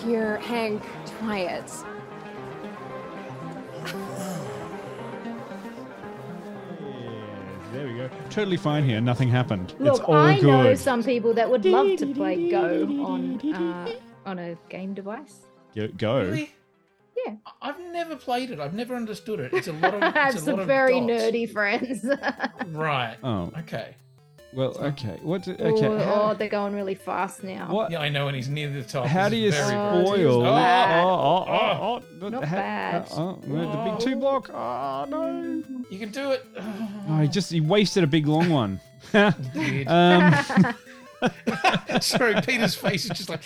[0.05, 0.82] Here, Hank,
[1.18, 1.72] try it.
[7.72, 8.11] There we go.
[8.30, 9.01] Totally fine here.
[9.01, 9.72] Nothing happened.
[9.72, 10.46] it's Look, all I good.
[10.46, 13.92] know some people that would love to play Go on uh,
[14.24, 15.46] on a game device.
[15.76, 15.88] Go.
[15.88, 16.20] go.
[16.22, 16.55] Really?
[17.26, 17.34] Yeah.
[17.61, 18.59] I've never played it.
[18.59, 19.53] I've never understood it.
[19.53, 20.03] It's a lot of.
[20.03, 21.12] I have some very dots.
[21.12, 22.07] nerdy friends.
[22.68, 23.16] Right.
[23.22, 23.51] Oh.
[23.61, 23.96] Okay.
[24.55, 25.18] Well, okay.
[25.22, 25.42] What?
[25.42, 26.05] do- oh, Okay.
[26.05, 27.70] how- oh, they're going really fast now.
[27.70, 27.90] What?
[27.90, 29.07] Yeah, I know, and he's near the top.
[29.07, 30.46] How This do you very, Oh, very- spoil?
[30.46, 33.09] Oh, oh, oh, oh, oh, Not ha- bad.
[33.12, 34.49] Oh, oh, the big two block.
[34.53, 35.62] Oh no!
[35.90, 36.46] You can do it.
[37.11, 38.80] Oh, he just he wasted a big long one.
[39.14, 40.34] um,
[42.01, 43.42] Sorry, Peter's face is just like.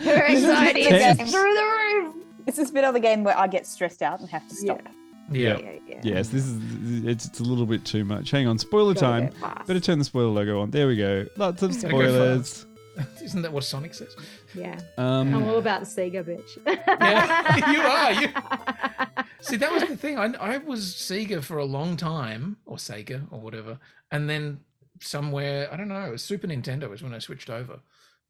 [0.00, 1.16] Her anxiety is Ten.
[1.26, 2.14] through the roof.
[2.46, 4.80] It's this bit of the game where I get stressed out and have to stop.
[4.84, 4.90] Yeah.
[5.30, 5.58] Yeah,
[6.02, 8.30] yes, this is it's, it's a little bit too much.
[8.30, 9.26] Hang on, spoiler Gotta time.
[9.30, 9.66] go fast.
[9.66, 10.70] Better turn the spoiler logo on.
[10.70, 11.26] There we go.
[11.36, 12.66] Lots of Gotta go spoilers.
[13.22, 14.14] Isn't that what Sonic says?
[14.54, 14.78] Yeah.
[14.98, 16.58] Um, I'm all about the Sega bitch.
[16.66, 18.12] Yeah, you are.
[18.12, 19.24] You...
[19.40, 20.18] See, that was the thing.
[20.18, 23.78] I, I was Sega for a long time, or Sega, or whatever,
[24.10, 24.60] and then
[25.00, 26.04] somewhere I don't know.
[26.06, 27.80] It was Super Nintendo was when I switched over.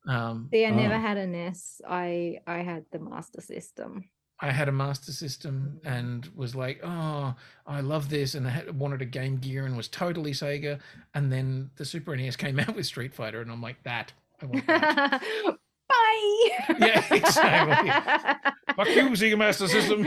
[0.06, 1.00] Um, See, I never Oh.
[1.00, 1.80] had a NES.
[1.88, 4.04] I I had the Master System.
[4.42, 7.34] I had a Master System and was like, oh,
[7.66, 10.78] I love this, and I had, wanted a Game Gear and was totally Sega.
[11.14, 14.12] And then the Super NES came out with Street Fighter, and I'm like, that.
[14.42, 15.22] I want that.
[15.88, 16.50] Bye.
[16.78, 17.90] yeah, exactly.
[18.74, 20.06] Fuck you, Sega Master System.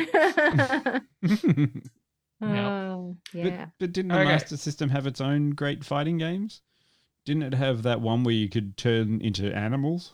[2.42, 3.44] Oh, yeah.
[3.44, 4.26] But, but didn't the Okay.
[4.26, 6.62] Master System have its own great fighting games?
[7.26, 10.14] Didn't it have that one where you could turn into animals?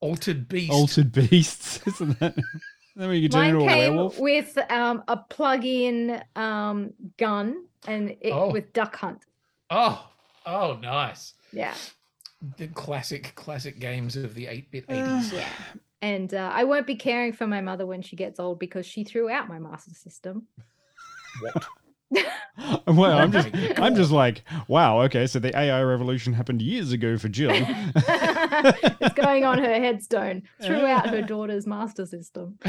[0.00, 0.72] Altered Beast.
[0.72, 2.36] Altered beasts, isn't that?
[2.98, 4.18] Then you could turn Mine into a came werewolf.
[4.18, 8.50] with um, a plug-in um, gun and it, Oh.
[8.50, 9.20] with Duck Hunt.
[9.70, 10.04] Oh,
[10.44, 11.34] oh, nice.
[11.52, 11.74] Yeah.
[12.56, 15.32] The classic, classic games of the 8 bit 80s.
[15.32, 15.48] Yeah.
[16.02, 19.04] And uh, I won't be caring for my mother when she gets old because she
[19.04, 20.46] threw out my Master System.
[21.40, 21.66] What?
[22.88, 25.02] Well, I'm just, I'm just like, wow.
[25.02, 27.50] Okay, so the AI revolution happened years ago for Jill.
[29.00, 30.42] it's going on her headstone.
[30.62, 32.58] throughout her daughter's Master System.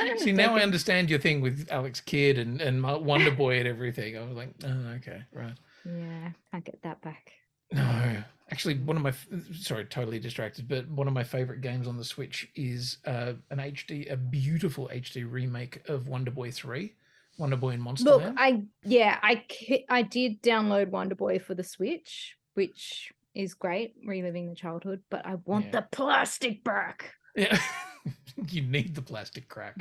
[0.16, 4.16] See, now I understand your thing with Alex Kidd and, and Wonder Boy and everything.
[4.16, 5.54] I was like, oh, okay, right.
[5.84, 7.32] Yeah, can't get that back.
[7.72, 9.12] No, actually, one of my
[9.54, 13.58] sorry, totally distracted, but one of my favorite games on the Switch is uh, an
[13.58, 16.94] HD, a beautiful HD remake of Wonder Boy Three,
[17.38, 18.34] Wonder Boy and Monster Look, Man.
[18.38, 19.44] I yeah, I
[19.88, 25.02] I did download Wonder Boy for the Switch, which is great, reliving the childhood.
[25.10, 25.70] But I want Yeah.
[25.80, 27.12] the plastic back.
[27.36, 27.58] Yeah,
[28.48, 29.76] you need the plastic crack.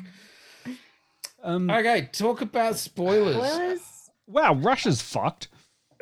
[1.43, 3.35] Um, Okay, talk about spoilers.
[3.35, 4.09] Spoilers?
[4.27, 5.49] wow, Russia's fucked.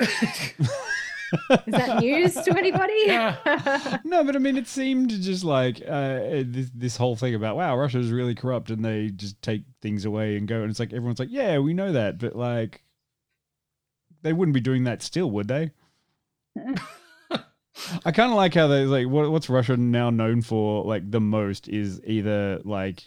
[0.00, 3.06] Is that news to anybody?
[4.04, 7.76] No, but I mean, it seemed just like uh, this, this whole thing about wow,
[7.76, 11.20] Russia's really corrupt and they just take things away and go, and it's like everyone's
[11.20, 12.82] like, yeah, we know that, but like,
[14.22, 15.70] they wouldn't be doing that still, would they?
[18.04, 21.20] I kind of like how they like what, what's Russia now known for like the
[21.20, 23.02] most is either like,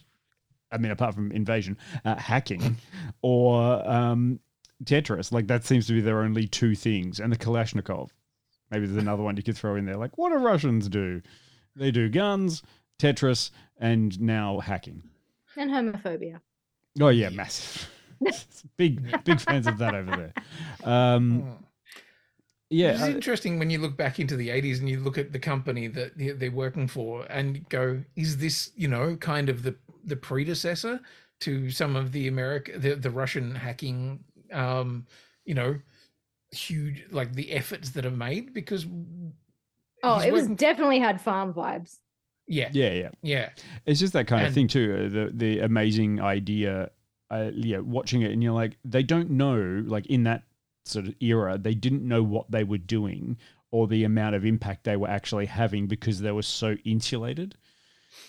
[0.72, 2.78] I mean, apart from invasion, uh, hacking,
[3.22, 4.40] or um,
[4.84, 5.32] Tetris.
[5.32, 8.10] Like that seems to be their only two things, and the Kalashnikov.
[8.72, 9.98] Maybe there's another one you could throw in there.
[9.98, 11.22] Like, what do Russians do?
[11.76, 12.64] They do guns,
[13.00, 15.04] Tetris, and now hacking.
[15.56, 16.40] and homophobia.
[17.00, 17.90] Oh yeah, massive.
[18.78, 20.34] big big fans of that over there.
[20.84, 21.58] Um,
[22.82, 25.40] yeah, It's interesting when you look back into the 80s and you look at the
[25.40, 29.76] company that they- they're working for and go, is this, you know, kind of the
[30.06, 31.00] the predecessor
[31.40, 35.06] to some of the America the, the Russian hacking um,
[35.46, 35.72] you know,
[36.52, 38.86] huge like the efforts that are made because
[40.06, 42.00] Oh, it was definitely had farm vibes.
[42.48, 42.70] yeah.
[42.74, 43.10] yeah, yeah.
[43.22, 43.50] Yeah.
[43.86, 44.88] It's just that kind of thing too.
[44.94, 46.92] uh, The the amazing idea,
[47.32, 50.44] uh, yeah, watching it and you're like, they don't know, like in that
[50.86, 53.38] sort of era, they didn't know what they were doing
[53.72, 57.56] or the amount of impact they were actually having because they were so insulated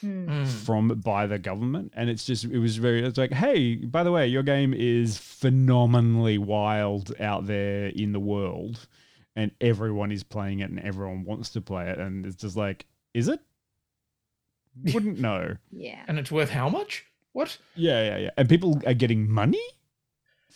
[0.01, 0.29] Hmm.
[0.29, 0.47] Mm.
[0.47, 1.93] from by the government.
[1.95, 5.19] And it's just, it was very, it's like, hey, by the way, your game is
[5.19, 8.87] phenomenally wild out there in the world.
[9.37, 12.87] and everyone is playing it and everyone wants to play it and it's just like
[13.13, 13.41] is it
[14.93, 16.03] wouldn't know Yeah.
[16.09, 17.05] And it's worth how much?
[17.33, 17.59] What?
[17.75, 19.61] yeah yeah yeah and people are getting money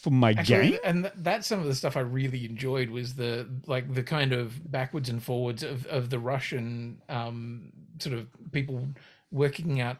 [0.01, 3.14] for my Actually, game and th- that's some of the stuff I really enjoyed was
[3.14, 8.28] the like the kind of backwards and forwards of, of the Russian um, sort of
[8.53, 8.86] people
[9.32, 9.96] working out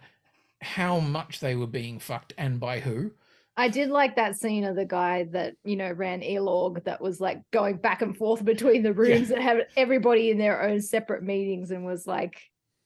[0.61, 3.11] how much they were being fucked and by who.
[3.57, 7.20] I did like that scene of the guy that, you know, ran Elorg that was
[7.20, 11.24] like going back and forth between the rooms and had everybody in their own separate
[11.24, 12.40] meetings and was like,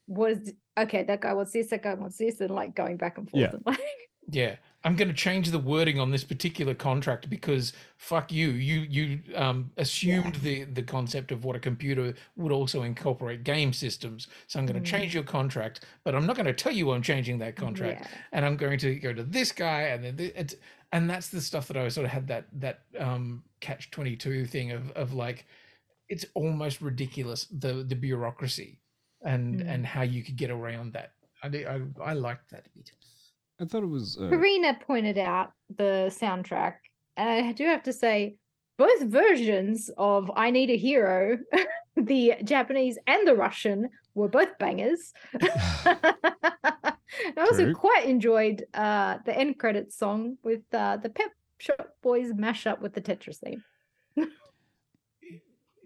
[0.06, 3.18] what is okay, that guy wants this, that guy wants this, and like going back
[3.18, 3.42] and forth.
[3.42, 3.52] Yeah.
[3.52, 3.80] And like,
[4.30, 8.50] Yeah, I'm going to change the wording on this particular contract because fuck you.
[8.50, 13.72] You you um, assumed the the concept of what a computer would also incorporate game
[13.72, 14.26] systems.
[14.48, 14.92] So I'm going to Mm.
[14.98, 18.00] change your contract, but I'm not going to tell you I'm changing that contract.
[18.02, 18.08] Yeah.
[18.32, 20.56] And I'm going to go to this guy, and then thi- it's
[20.92, 24.46] and that's the stuff that I sort of had that that um, catch twenty two
[24.46, 25.46] thing of of like
[26.08, 28.80] it's almost ridiculous the the bureaucracy
[29.24, 29.68] and Mm.
[29.74, 31.12] and how you could get around that.
[31.44, 31.80] I I,
[32.10, 32.90] I liked that bit.
[33.62, 36.74] I thought it was uh, Karina pointed out the soundtrack,
[37.16, 38.36] and I do have to say,
[38.76, 41.38] both versions of I Need a Hero,
[41.96, 45.12] the Japanese and the Russian, were both bangers.
[45.40, 46.94] I
[47.38, 47.74] also True.
[47.74, 52.94] quite enjoyed uh, the end credits song with uh, the Pet Shop Boys mashup with
[52.94, 53.62] the Tetris theme.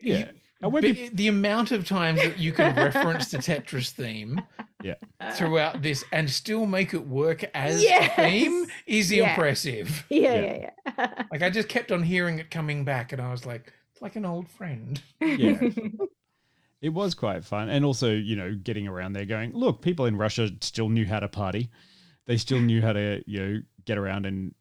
[0.00, 0.30] yeah
[0.66, 4.40] and when But peop- the amount of times that you can reference the Tetris theme
[4.82, 4.94] yeah
[5.34, 8.12] throughout this and still make it work as Yes.
[8.18, 9.30] a theme is Yeah.
[9.30, 10.04] impressive.
[10.10, 10.40] Yeah, Yeah.
[10.42, 11.22] yeah, yeah.
[11.32, 14.16] Like I just kept on hearing it coming back, and I was like, it's like
[14.16, 15.00] an old friend.
[15.20, 15.58] yeah
[16.82, 20.14] it was quite fun and also you know getting around there going look people in
[20.16, 21.70] russia still knew how to party
[22.26, 24.54] they still knew how to you know get around and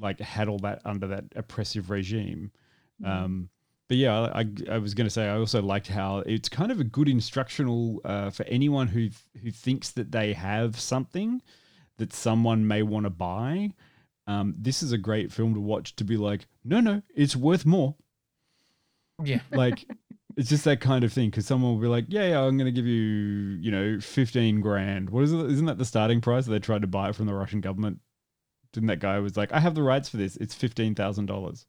[0.00, 2.50] like had all that under that oppressive regime
[3.04, 3.48] um
[3.88, 6.80] but yeah i, I, was going to say i also liked how it's kind of
[6.80, 9.08] a good instructional uh, for anyone who
[9.42, 11.40] who thinks that they have something
[11.98, 13.72] that someone may want to buy.
[14.26, 17.64] Um, this is a great film to watch to be like no no it's worth
[17.64, 17.94] more.
[19.22, 19.40] Yeah.
[19.52, 19.84] like
[20.36, 22.66] it's just that kind of thing because someone will be like yeah, yeah i'm going
[22.66, 25.10] to give you you know 15 grand.
[25.10, 27.34] What is it isn't that the starting price they tried to buy it from the
[27.34, 28.00] russian government?
[28.72, 30.36] Didn't that guy was like i have the rights for this.
[30.36, 31.64] It's $15000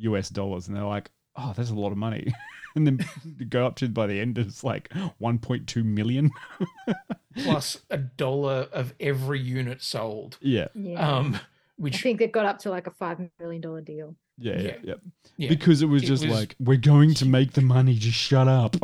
[0.00, 0.68] us dollars.
[0.68, 2.32] And they're like oh that's a lot of money
[2.76, 2.98] and then
[3.48, 4.88] go up to by the end it's like
[5.20, 6.30] 1.2 million
[7.42, 10.36] Plus a dollar of every unit sold.
[10.42, 11.16] yeah Yeah.
[11.16, 11.40] Um, I
[11.76, 14.14] which think it got up to like a five million dollar deal.
[14.38, 14.74] yeah yeah Yeah.
[14.82, 14.94] yeah,
[15.38, 15.48] Yeah.
[15.48, 18.48] because it was It just was- like we're going to make the money just shut
[18.48, 18.76] up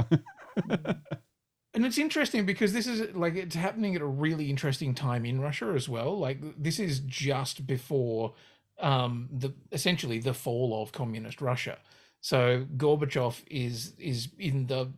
[1.75, 5.41] and it's interesting because this is like it's happening at a really interesting time in
[5.41, 6.19] Russia as well.
[6.19, 8.35] Like this is just before
[8.81, 11.79] um the essentially the fall of communist Russia.
[12.21, 14.93] So Gorbachev is is in the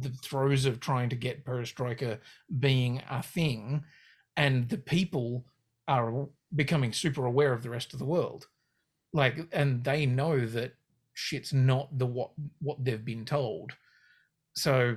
[0.00, 2.18] the throes of trying to get perestroika
[2.58, 3.84] being a thing
[4.36, 5.44] and the people
[5.86, 8.46] are becoming super aware of the rest of the world.
[9.12, 10.74] Like and they know that
[11.14, 13.72] shit's not the what what they've been told.
[14.54, 14.96] So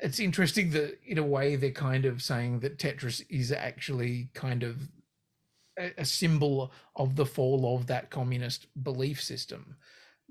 [0.00, 4.62] it's interesting that in a way they're kind of saying that Tetris is actually kind
[4.62, 4.76] of
[5.78, 9.76] a, a symbol of the fall of that communist belief system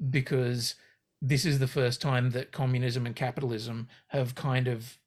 [0.10, 0.76] because
[1.22, 4.98] this is the first time that communism and capitalism have kind of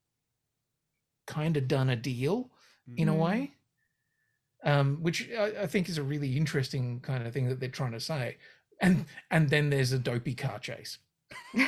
[1.26, 2.50] kind of done a deal
[2.96, 3.18] in a Mm.
[3.18, 3.52] way
[4.64, 7.92] um, which I, I think is a really interesting kind of thing that they're trying
[7.92, 8.38] to say
[8.80, 10.98] and and then there's a dopey car chase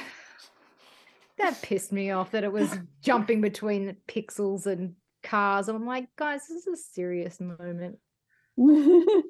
[1.38, 5.68] That pissed me off that it was jumping between pixels and cars.
[5.68, 7.98] And I'm like, guys, this is a serious moment.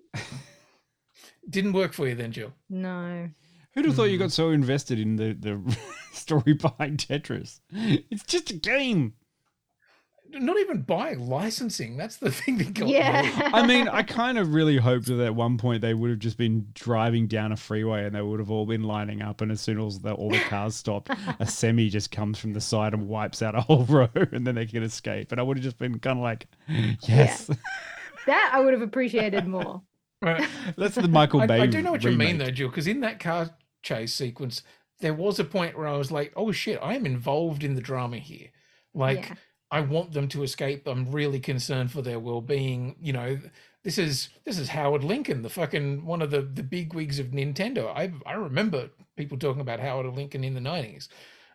[1.49, 3.29] didn't work for you then jill No.
[3.75, 4.25] Who'd have thought you Hmm.
[4.25, 5.79] got so invested in the, the
[6.13, 7.61] story behind Tetris?
[7.73, 9.15] It's just a game.
[10.33, 11.97] not even buying licensing.
[11.97, 12.95] That's the thing that got me.
[12.95, 13.51] Yeah.
[13.53, 16.37] I mean, I kind of really hoped that at one point they would have just
[16.37, 19.41] been driving down a freeway and they would have all been lining up.
[19.41, 21.11] And as soon as the, all the cars stopped,
[21.41, 24.55] a semi just comes from the side and wipes out a whole row and then
[24.57, 25.31] they can escape.
[25.33, 26.47] And I would have just been kind of like,
[27.09, 27.51] yes.
[28.27, 29.83] That I would have appreciated more.
[30.23, 30.47] Right.
[30.77, 33.19] That's the Michael Bay I do know what you mean though, Jill, because in that
[33.21, 33.49] car
[33.83, 34.63] chase sequence,
[35.01, 37.81] there was a point where I was like, "Oh shit, I am involved in the
[37.81, 38.49] drama here.
[38.95, 39.35] Like, Yeah.
[39.73, 40.87] I want them to escape.
[40.89, 42.97] I'm really concerned for their well-being.
[43.01, 43.39] You know,
[43.85, 47.29] this is this is Howard Lincoln, the fucking one of the the big wigs of
[47.29, 47.87] Nintendo.
[47.95, 51.09] I I remember people talking about Howard Lincoln in the nineties.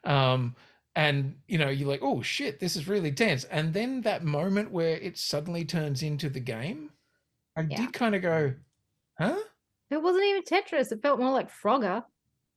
[0.05, 0.55] Um,
[0.95, 3.43] and you know, you're like, oh shit, this is really tense.
[3.45, 6.91] And then that moment where it suddenly turns into the game,
[7.57, 7.77] I Yeah.
[7.77, 8.53] did kind of go,
[9.19, 9.37] huh?
[9.91, 10.91] It wasn't even Tetris.
[10.93, 12.05] It felt more like Frogger.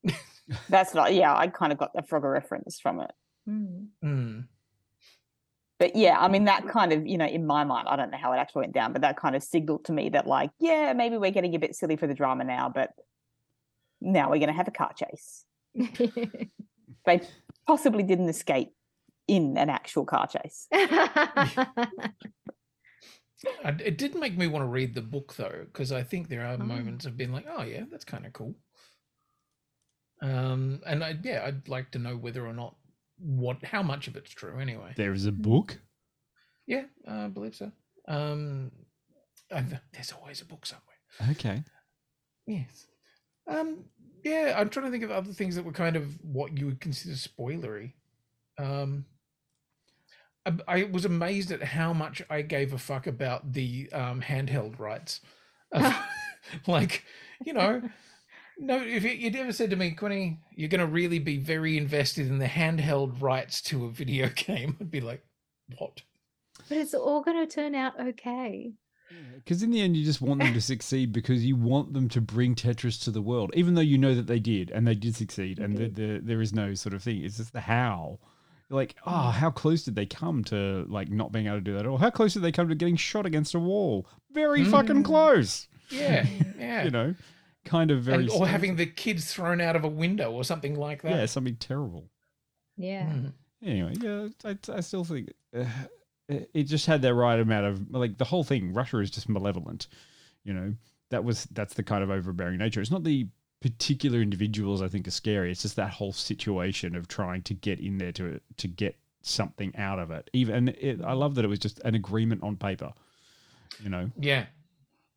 [0.69, 1.15] That's not.
[1.15, 3.11] Yeah, I kind of got the Frogger reference from it.
[3.49, 4.45] Mm.
[5.79, 8.19] But yeah, I mean that kind of, you know, in my mind, I don't know
[8.19, 10.93] how it actually went down, but that kind of signaled to me that like, yeah,
[10.93, 12.91] maybe we're getting a bit silly for the drama now, but
[14.01, 15.45] now we're going to have a car chase.
[17.07, 17.21] they
[17.67, 18.71] possibly didn't escape
[19.29, 20.67] in an actual car chase.
[20.73, 21.87] I,
[23.65, 26.55] it did make me want to read the book though, because I think there are
[26.55, 26.65] Oh.
[26.65, 28.57] moments of being like, oh yeah, that's kind of cool.
[30.21, 32.75] Um, and I, yeah, I'd like to know whether or not
[33.19, 34.93] what how much of it's true anyway.
[34.97, 35.79] There is a book.
[36.67, 37.73] Yeah, uh, I believe so.
[38.07, 38.71] Um,
[39.53, 41.33] I've, there's always a book somewhere.
[41.33, 41.63] Okay.
[42.47, 42.87] Yes.
[43.47, 43.85] Um,
[44.25, 46.81] yeah, I'm trying to think of other things that were kind of what you would
[46.81, 47.93] consider spoilery.
[48.59, 49.07] Um,
[50.45, 54.79] I, I was amazed at how much I gave a fuck about the um, handheld
[54.79, 55.21] rights.
[56.67, 57.05] Like,
[57.45, 57.83] you know,
[58.59, 61.77] no, if you- you'd ever said to me, Quinny, you're going to really be very
[61.77, 65.25] invested in the handheld rights to a video game, I'd be like,
[65.79, 66.03] what?
[66.69, 68.73] But it's all going to turn out okay.
[69.37, 72.21] Because in the end, you just want them to succeed because you want them to
[72.21, 75.17] bring Tetris to the world, even though you know that they did and they did
[75.17, 77.25] succeed, and the, the, there is no sort of thing.
[77.25, 78.19] It's just the how.
[78.71, 81.87] Like, oh, how close did they come to like not being able to do that,
[81.87, 84.07] or how close did they come to getting shot against a wall?
[84.33, 84.71] Very mm.
[84.71, 85.69] fucking close.
[85.89, 86.27] Yeah,
[86.59, 86.85] yeah.
[86.85, 87.15] you know,
[87.69, 88.25] kind of very.
[88.25, 91.11] And- or having the kids thrown out of a window or something like that.
[91.11, 92.09] yeah, something terrible.
[92.77, 93.11] Yeah.
[93.11, 93.27] Hmm.
[93.63, 95.65] Anyway, yeah, I, I still think uh,
[96.29, 98.73] it it just had that right amount of like the whole thing.
[98.73, 99.89] Russia is just malevolent,
[100.45, 100.75] you know.
[101.11, 102.81] That was that's the kind of overbearing nature.
[102.81, 103.27] It's not the
[103.61, 105.51] particular individuals I think are scary.
[105.51, 109.75] It's just that whole situation of trying to get in there to to get something
[109.77, 110.31] out of it.
[110.33, 112.93] Even it, I love that it was just an agreement on paper.
[113.83, 114.11] You know.
[114.19, 114.47] Yeah.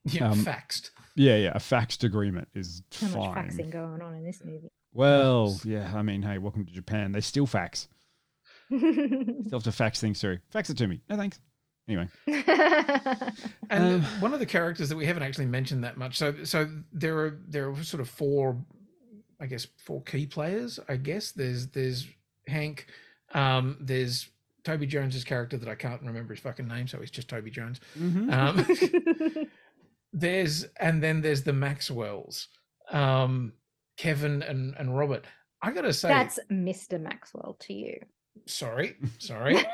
[0.06, 0.90] Yeah, Um, faxed.
[1.16, 1.52] Yeah, yeah.
[1.54, 4.70] A faxed agreement is So much faxing going on in this movie.
[4.94, 5.92] Well, yeah.
[5.96, 7.12] I mean, hey, welcome to Japan.
[7.12, 7.88] They still fax.
[8.72, 10.40] Still have to fax things through.
[10.50, 11.02] Fax it to me.
[11.10, 11.40] No thanks.
[11.90, 12.08] Anyway.
[13.70, 16.18] And Um, one of the characters that we haven't actually mentioned that much.
[16.18, 18.58] So so there are there are sort of four,
[19.40, 20.80] I guess four key players.
[20.90, 22.08] I guess there's there's
[22.48, 22.88] Hank,
[23.34, 24.30] um, there's
[24.64, 27.80] Toby Jones's character that I can't remember his fucking name, so he's just Toby Jones.
[27.98, 28.32] Mhm.
[28.32, 29.48] Um,
[30.14, 32.48] there's and then there's the Maxwells,
[32.92, 33.54] um,
[33.98, 35.26] Kevin and and Robert.
[35.62, 37.00] I gotta say, That's Mr.
[37.00, 38.00] Maxwell to you.
[38.48, 39.58] sorry, sorry.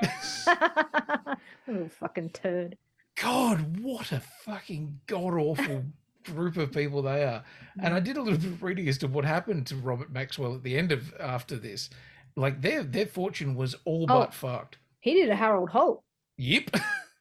[1.68, 2.78] Little fucking turd.
[3.20, 5.84] God, what a fucking god awful
[6.24, 7.44] group of people they are.
[7.82, 10.56] And I did a little bit of reading as to what happened to Robert Maxwell
[10.56, 11.90] at the end of after this.
[12.36, 14.20] Like their their fortune was all Oh.
[14.20, 14.78] but fucked.
[15.00, 16.04] He did a Harold Holt.
[16.38, 16.72] Yep.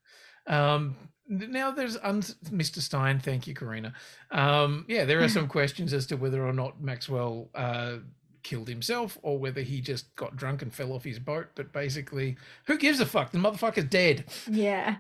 [0.47, 0.97] um
[1.29, 2.81] now there's un- Mr.
[2.81, 3.93] Stein, thank you, Karina.
[4.31, 7.97] Um, yeah, there are some questions as to whether or not Maxwell uh,
[8.43, 11.49] killed himself or whether he just got drunk and fell off his boat.
[11.55, 13.33] But basically, who gives a fuck?
[13.33, 14.25] The motherfucker's dead.
[14.51, 14.97] Yeah.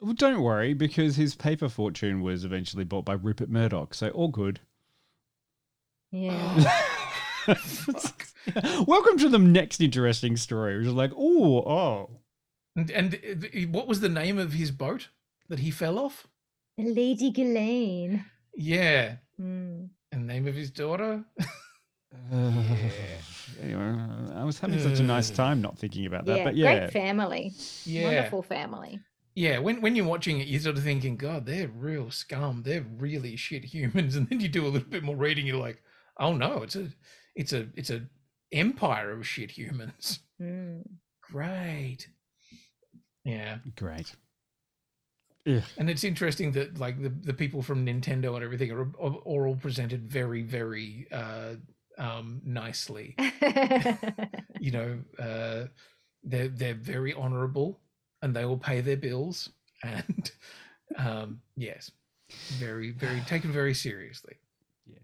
[0.00, 4.28] Well, don't worry, because his paper fortune was eventually bought by Rupert Murdoch, so all
[4.28, 4.58] good.
[6.10, 6.74] Yeah.
[8.86, 12.10] Welcome to the next interesting story, which is like, oh, oh.
[12.74, 15.08] And, and uh, what was the name of his boat
[15.48, 16.26] that he fell off?
[16.78, 18.24] Lady Ghislaine.
[18.54, 19.16] Yeah.
[19.36, 19.84] Hmm.
[20.10, 21.24] And name of his daughter?
[22.30, 22.52] Uh,
[23.62, 23.96] Anyway,
[24.34, 26.78] I was having such a nice time not thinking about that, yeah, but yeah.
[26.78, 27.52] great family.
[27.84, 28.04] Yeah.
[28.04, 29.00] Wonderful family.
[29.34, 32.62] Yeah, when when you're watching it, you're sort of thinking, God, they're real scum.
[32.64, 34.16] They're really shit humans.
[34.16, 35.82] And then you do a little bit more reading, you're like,
[36.18, 36.88] oh no, it's a
[37.34, 38.02] it's a it's a
[38.52, 40.18] empire of shit humans.
[40.38, 40.80] Hmm.
[41.22, 42.08] Great.
[43.24, 43.58] Yeah.
[43.76, 44.14] Great.
[45.76, 49.46] And it's interesting that like the, the people from Nintendo and everything are, are, are
[49.48, 51.54] all presented very, very uh
[51.98, 53.16] um nicely.
[54.60, 55.66] you know, uh
[56.22, 57.80] they're they're very honorable
[58.22, 59.50] and they all pay their bills
[59.82, 60.30] and
[60.96, 61.90] um yes.
[62.58, 64.36] Very, very taken very seriously.
[64.86, 65.02] Yes.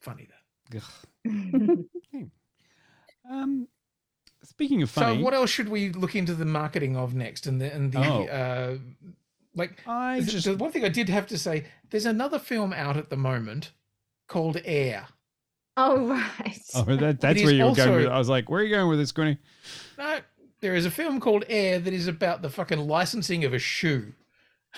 [0.00, 0.28] Funny
[0.70, 0.84] that.
[3.30, 3.68] Um,
[4.42, 7.60] speaking of funny, So what else should we look into the marketing of next and
[7.60, 8.24] the and the Oh.
[8.26, 8.78] uh
[9.58, 12.72] like I th- just- the one thing I did have to say, there's another film
[12.72, 13.72] out at the moment
[14.28, 15.06] called Air.
[15.76, 16.58] Oh right.
[16.74, 18.14] oh, that, that's where you were going with also- it.
[18.14, 19.38] I was like, where are you going with this, Quinny?
[19.98, 20.18] No,
[20.60, 24.12] there is a film called Air that is about the fucking licensing of a shoe.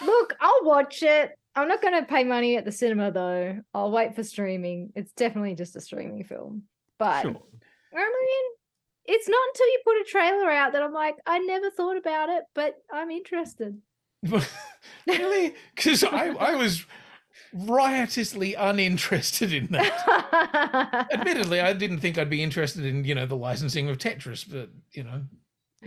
[0.05, 1.33] Look, I'll watch it.
[1.57, 3.61] I'm not going to pay money at the cinema though.
[3.75, 4.93] I'll wait for streaming.
[4.95, 6.65] It's definitely just a streaming film.
[6.99, 7.31] But Sure.
[7.93, 8.45] I mean,
[9.07, 12.29] it's not until you put a trailer out that I'm like, I never thought about
[12.29, 13.81] it, but I'm interested.
[14.23, 15.55] Really?
[15.75, 16.85] Because I, I was
[17.53, 21.09] riotously uninterested in that.
[21.13, 24.71] Admittedly, I didn't think I'd be interested in you know the licensing of Tetris, but
[24.93, 25.23] you know.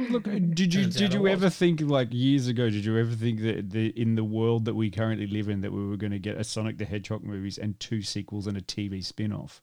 [0.10, 2.70] Look, uh, did you did you ever think like years ago?
[2.70, 5.72] Did you ever think that the in the world that we currently live in that
[5.72, 8.62] we were going to get a Sonic the Hedgehog movies and two sequels and a
[8.62, 9.62] TV spin off?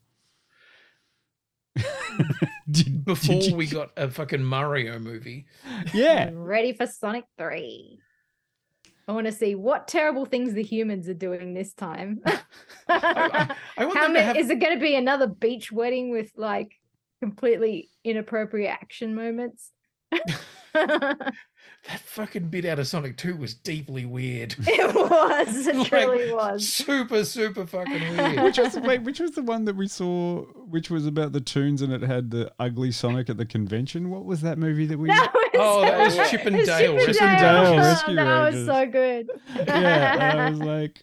[3.05, 5.47] Before we got a fucking Mario movie.
[5.93, 6.27] Yeah.
[6.29, 7.99] I'm ready for Sonic 3.
[9.11, 12.21] I want to see what terrible things the humans are doing this time.
[12.27, 12.39] want
[12.89, 16.77] How them to many, have- is it going to be another beach wedding with like
[17.21, 19.73] completely inappropriate action moments?
[21.89, 24.55] That fucking bit out of Sonic 2 was deeply weird.
[24.69, 25.67] It was.
[25.67, 26.69] It Like, truly was.
[26.69, 28.43] Super, super fucking weird.
[28.43, 31.81] which was wait, which was the one that we saw, which was about the tunes
[31.81, 34.11] and it had the ugly Sonic at the convention.
[34.11, 35.09] What was that movie that we?
[35.11, 37.73] That was Oh, that was so- Chip and Dale Chip and Dale Dale.
[37.73, 39.31] Oh, Rescue That was so good.
[39.57, 41.03] yeah, I was like,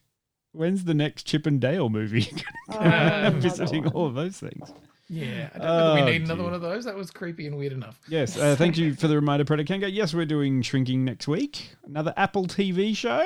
[0.51, 2.31] when's the next Chip and Dale movie?
[2.69, 4.71] Oh, uh, another visiting all of those things.
[5.09, 6.43] Yeah, I don't know we Oh, need another dear.
[6.43, 6.83] one of those.
[6.85, 7.99] That was creepy and weird enough.
[8.09, 9.93] Yes, uh, thank you for the reminder, Predator Predicanga.
[9.93, 11.75] Yes, we're doing Shrinking next week.
[11.85, 13.25] Another Apple TV show.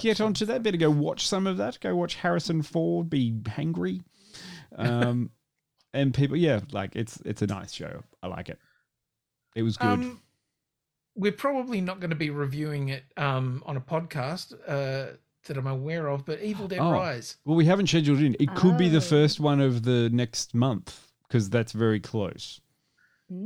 [0.00, 0.62] Get onto that.
[0.62, 1.80] Better go watch some of that.
[1.80, 4.02] Go watch Harrison Ford be hangry.
[4.76, 5.30] Um,
[5.94, 8.02] and people, yeah, like it's it's a nice show.
[8.22, 8.58] I like it.
[9.54, 9.86] It was good.
[9.88, 10.20] Um,
[11.16, 15.16] we're probably not going to be reviewing it um, on a podcast uh,
[15.46, 17.36] that I'm aware of, but Evil Dead Oh, Rise.
[17.44, 18.36] Well, we haven't scheduled it in.
[18.40, 18.90] It could be Oh.
[18.90, 22.60] the first one of the next month because that's very close.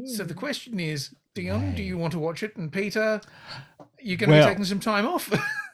[0.04, 2.54] So the question is, Dion, do you want to watch it?
[2.56, 3.20] And Peter,
[4.00, 5.32] you're going to Well- be taking some time off.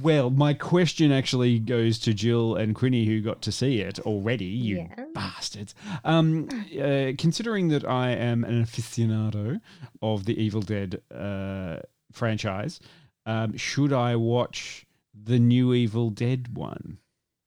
[0.00, 4.46] Well, my question actually goes to Jill and Quinny, who got to see it already.
[4.46, 5.04] You Yeah.
[5.14, 5.74] bastards.
[6.02, 6.48] Um,
[6.80, 9.60] uh, considering that I am an aficionado
[10.00, 11.80] of the Evil Dead uh,
[12.10, 12.80] franchise,
[13.26, 14.85] um, should I watch
[15.24, 16.98] the new Evil Dead one?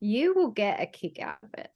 [0.02, 1.70] You will get a kick out of it.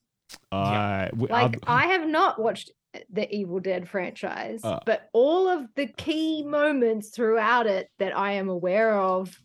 [0.51, 2.71] I w- Like I've- I have not watched
[3.09, 4.79] the Evil Dead franchise, Uh.
[4.85, 9.37] but all of the key moments throughout it that I am aware of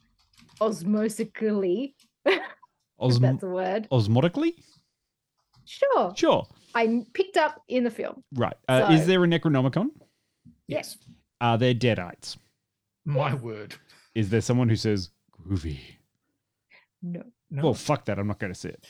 [0.60, 1.94] osmosically,
[2.26, 2.40] if
[3.00, 3.88] Osm- that's a word.
[3.90, 4.52] osmotically?
[5.64, 6.12] Sure.
[6.16, 6.46] Sure.
[6.74, 8.22] I picked up in the film.
[8.34, 8.56] Right.
[8.68, 9.88] Uh, Is there a Necronomicon?
[10.66, 10.96] yes,
[11.40, 12.36] Are there Deadites?
[13.04, 13.74] my word.
[14.14, 15.78] Is there someone who says groovy?
[17.02, 17.22] No.
[17.50, 17.62] No.
[17.62, 18.18] Well, fuck that.
[18.18, 18.86] I'm not going to see it.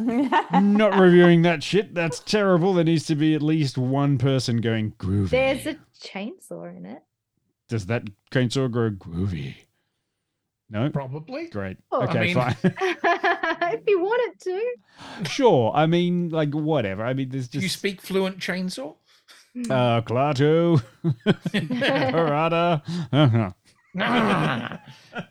[0.00, 1.94] not reviewing that shit.
[1.94, 2.72] That's terrible.
[2.72, 5.30] There needs to be at least one person going groovy.
[5.30, 7.02] There's a chainsaw in it.
[7.68, 9.54] Does that chainsaw grow groovy?
[10.70, 10.88] No?
[10.88, 11.48] Probably.
[11.48, 11.76] Great.
[11.92, 12.00] Oh.
[12.00, 12.56] I okay, mean- fine.
[12.62, 15.28] if you want it to.
[15.28, 15.72] sure.
[15.74, 17.04] I mean, like, whatever.
[17.04, 18.94] I mean, there's Do you speak fluent chainsaw?
[19.68, 20.80] Uh, Klaatu.
[21.52, 22.82] Barada.
[23.12, 24.78] Uh-huh.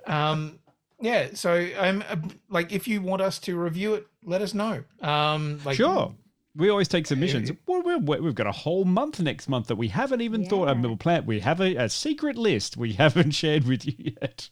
[0.05, 0.59] um,
[1.01, 1.29] yeah.
[1.33, 2.15] So, um, uh,
[2.49, 4.83] like, if you want us to review it, let us know.
[5.01, 6.13] Um, like, Sure.
[6.55, 7.51] We always take submissions.
[7.67, 10.67] Well, we're, we're, we've got a whole month next month that we haven't even thought
[10.67, 10.79] of.
[10.79, 11.25] We'll plan.
[11.25, 14.49] We have a, a secret list we haven't shared with you yet.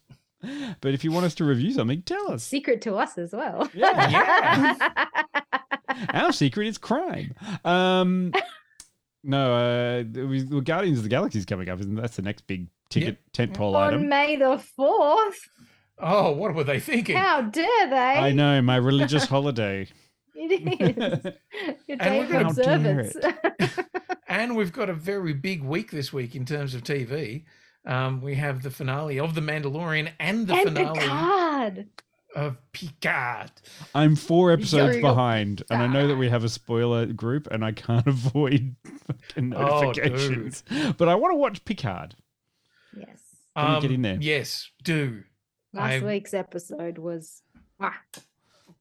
[0.80, 2.44] But if you want us to review something, tell us.
[2.44, 3.70] Secret to us as well.
[3.74, 4.76] Yeah.
[6.14, 7.34] Our secret is crime.
[7.66, 8.32] Um,
[9.24, 12.02] no, uh, we, well, Guardians of the Galaxy is coming up, isn't it?
[12.02, 14.08] That's the next big ticket tentpole On item.
[14.10, 15.36] May the 4th.
[16.00, 17.16] Oh, what were they thinking?
[17.18, 17.96] How dare they?
[17.96, 19.88] I know my religious holiday.
[20.40, 20.52] It
[20.98, 21.34] is.
[21.88, 23.16] Your And day we're for gonna- How dare observance.
[24.30, 27.46] And we've got a very big week this week in terms of TV.
[27.86, 31.88] Um, we have the finale of The Mandalorian and the and finale Picard.
[32.36, 33.52] of Picard.
[33.96, 35.08] I'm four episodes Yo, yo.
[35.10, 38.76] behind, and I know that we have a spoiler group, and I can't avoid
[39.08, 40.64] fucking Oh, notifications.
[40.98, 42.14] but I want to watch Picard.
[42.96, 43.22] Yes.
[43.56, 44.14] Can you get in there?
[44.16, 45.24] Um, Yes, do.
[45.78, 47.42] Last I- week's episode was.
[47.80, 47.98] Ah.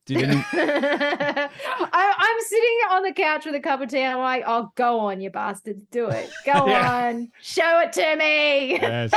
[0.07, 1.49] Did any, I,
[1.93, 3.99] I'm sitting on the couch with a cup of tea.
[4.03, 5.83] And I'm like, oh, go on, you bastards.
[5.91, 6.31] Do it.
[6.45, 7.09] Go Yeah.
[7.09, 7.33] on.
[7.43, 8.73] Show it to me.
[8.81, 9.13] Yes.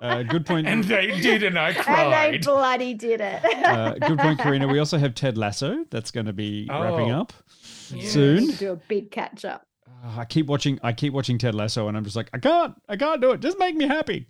[0.00, 0.66] uh, good point.
[0.66, 2.12] And they did, and I cried.
[2.26, 3.44] and they bloody did it.
[3.64, 4.66] uh, good point, Karina.
[4.66, 5.84] We also have Ted Lasso.
[5.90, 7.20] That's going to be wrapping Oh.
[7.20, 8.50] up soon.
[8.56, 9.66] Do a big catch up.
[10.04, 10.78] I keep watching.
[10.82, 12.74] I keep watching Ted Lasso, and I'm just like, I can't.
[12.88, 13.40] I can't do it.
[13.40, 14.26] Just make me happy.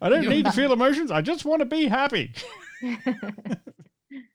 [0.00, 1.10] I don't need to feel emotions.
[1.10, 2.32] I just want to be happy.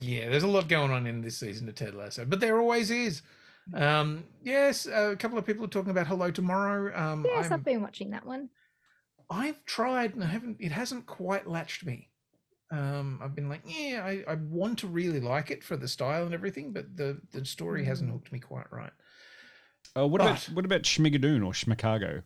[0.00, 2.90] Yeah, there's a lot going on in this season of Ted Lasso, but there always
[2.90, 3.22] is.
[3.74, 6.96] Um, yes, a couple of people are talking about Hello Tomorrow.
[6.98, 8.48] Um, Yes, I'm- I've been watching that one.
[9.28, 10.58] I've tried and I haven't.
[10.60, 12.08] It hasn't quite latched me.
[12.70, 16.24] Um, I've been like, yeah, I, I want to really like it for the style
[16.24, 18.92] and everything, but the the story hasn't hooked me quite right.
[19.96, 22.22] Uh, what But- about what about Schmigadoon or Schmicago?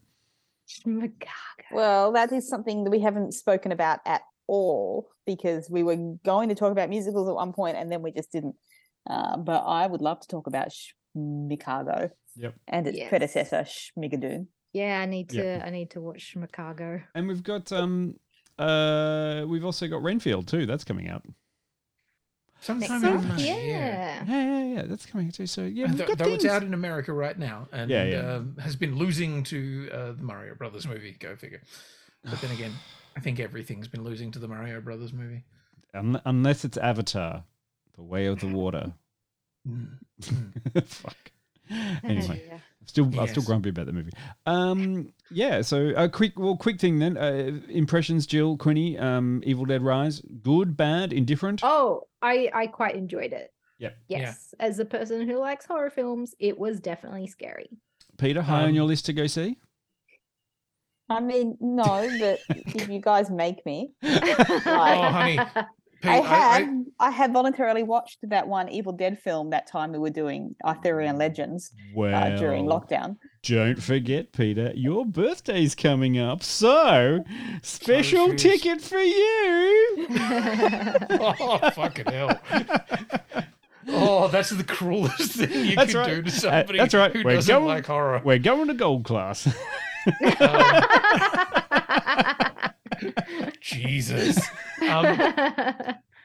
[1.72, 6.48] Well, that is something that we haven't spoken about at all because we were going
[6.48, 8.56] to talk about musicals at one point and then we just didn't.
[9.08, 12.54] Uh, but I would love to talk about Schmicago Yep.
[12.68, 13.08] and its Yes.
[13.08, 14.46] predecessor, Schmigadoon.
[14.72, 15.42] Yeah, I need to.
[15.42, 15.62] Yeah.
[15.64, 17.02] I need to watch Schmicago.
[17.14, 18.14] And we've got um
[18.58, 20.66] uh we've also got Renfield too.
[20.66, 21.24] That's coming out.
[22.60, 24.24] Sometime So, in May, yeah.
[24.26, 24.82] Yeah, yeah, yeah.
[24.82, 25.46] That's coming too.
[25.46, 28.34] So yeah, we've Though, got though it's out in America right now, and Yeah, yeah.
[28.34, 31.16] Um, has been losing to uh, the Mario Brothers movie.
[31.18, 31.62] Go figure.
[32.22, 32.72] But then again,
[33.16, 35.42] I think everything's been losing to the Mario Brothers movie.
[35.94, 37.44] Un- unless it's Avatar,
[37.96, 38.92] The Way of the Water.
[40.84, 41.16] Fuck.
[42.04, 42.58] Anyway, Yeah.
[42.86, 44.12] still I'm still grumpy about the movie.
[44.46, 45.62] Um, yeah.
[45.62, 47.16] So a quick, well, quick thing then.
[47.16, 50.20] Uh, impressions, Jill, Quinny, um, Evil Dead Rise.
[50.42, 51.60] Good, bad, indifferent.
[51.62, 53.52] Oh, I I quite enjoyed it.
[53.78, 53.96] Yep.
[54.08, 57.70] Yes, as a person who likes horror films, it was definitely scary.
[58.18, 59.56] Peter, high on Um, your list to go see.
[61.08, 65.38] I mean, no, but if you guys make me, Oh, honey,
[66.00, 66.62] Pete, I I- had
[66.98, 70.54] I- I, had voluntarily watched that one Evil Dead film that time we were doing
[70.64, 73.16] Arthurian Legends uh, during lockdown.
[73.42, 76.42] Don't forget, Peter, your birthday's coming up.
[76.42, 77.24] So,
[77.62, 80.06] special she's- ticket for you.
[81.10, 82.40] oh fucking hell!
[83.88, 86.08] Oh, that's the cruelest thing you That's can right.
[86.16, 87.12] do to Uh, somebody that's right.
[87.14, 88.20] who We're doesn't going- like horror.
[88.24, 89.46] We're going to gold class.
[93.60, 94.38] Jesus.
[94.82, 95.04] Um,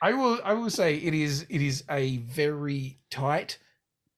[0.01, 0.39] I will.
[0.43, 1.45] I will say it is.
[1.49, 3.57] It is a very tight,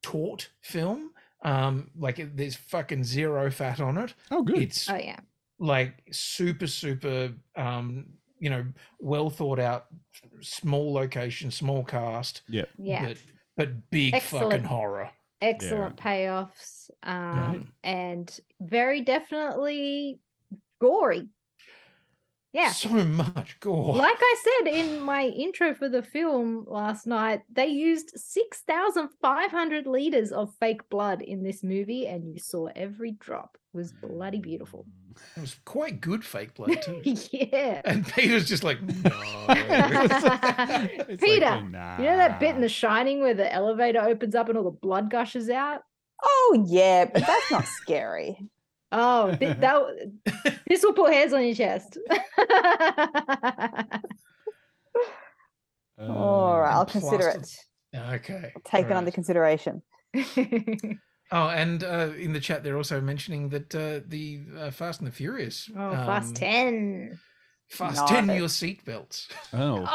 [0.02, 1.12] taut film.
[1.44, 4.14] Um, like it, there's fucking zero fat on it.
[4.32, 4.58] Oh, good.
[4.60, 5.20] It's oh yeah.
[5.60, 7.32] like super, super.
[7.56, 8.06] Um,
[8.40, 8.66] you know,
[9.00, 9.86] well thought out,
[10.42, 12.42] small location, small cast.
[12.50, 12.70] Yep.
[12.78, 13.08] Yeah.
[13.08, 13.18] But,
[13.56, 14.52] but big Excellent.
[14.52, 15.10] fucking horror.
[15.42, 16.90] Excellent payoffs.
[17.04, 20.20] Um, and very definitely
[20.82, 21.28] gory.
[22.58, 22.72] Yeah.
[22.72, 23.96] So much gore.
[23.96, 30.32] Like I said in my intro for the film last night, they used 6,500 liters
[30.32, 33.60] of fake blood in this movie, and you saw every drop.
[33.76, 34.88] It was bloody beautiful.
[35.36, 37.02] It was quite good fake blood too.
[37.32, 37.82] yeah.
[37.86, 39.12] And Peter's just like, no.
[41.10, 44.50] It's Peter, like, you know that bit in The Shining where the elevator opens up
[44.50, 45.82] and all the blood gushes out?
[46.24, 48.50] Oh yeah, but that's not scary.
[48.92, 49.82] Oh, th- that,
[50.68, 51.98] this will put hairs on your chest.
[56.00, 57.34] All right, I'll and consider it.
[57.42, 57.64] plastered-
[57.96, 58.54] Okay.
[58.66, 59.82] Take it all under consideration.
[61.30, 65.08] Oh, and uh, in the chat, they're also mentioning that uh, the uh, Fast and
[65.10, 65.70] the Furious.
[65.76, 67.20] oh, fast um, 10.
[67.70, 68.38] Fasten Nice.
[68.40, 69.28] your seatbelts.
[69.52, 69.84] Oh.
[69.86, 69.88] Oh,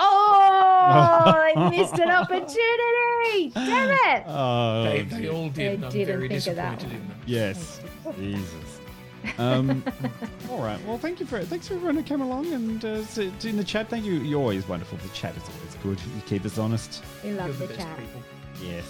[1.57, 3.49] I missed an opportunity.
[3.55, 4.25] Damn it.
[4.27, 5.71] Oh, they, they all did.
[5.71, 7.19] I and I'm didn't very think of that disappointed in them.
[7.25, 7.81] Yes.
[8.19, 8.72] Jesus.
[9.39, 9.85] Um,
[10.51, 10.79] all right.
[10.87, 11.47] Well, thank you for it.
[11.47, 13.03] thanks for everyone who came along and uh,
[13.45, 13.89] in the chat.
[13.89, 14.15] Thank you.
[14.15, 14.99] You're always wonderful.
[14.99, 16.01] The chat is always good.
[16.15, 17.03] You keep us honest.
[17.23, 17.99] We You're love the the chat.
[17.99, 18.23] people.
[18.63, 18.85] Yes.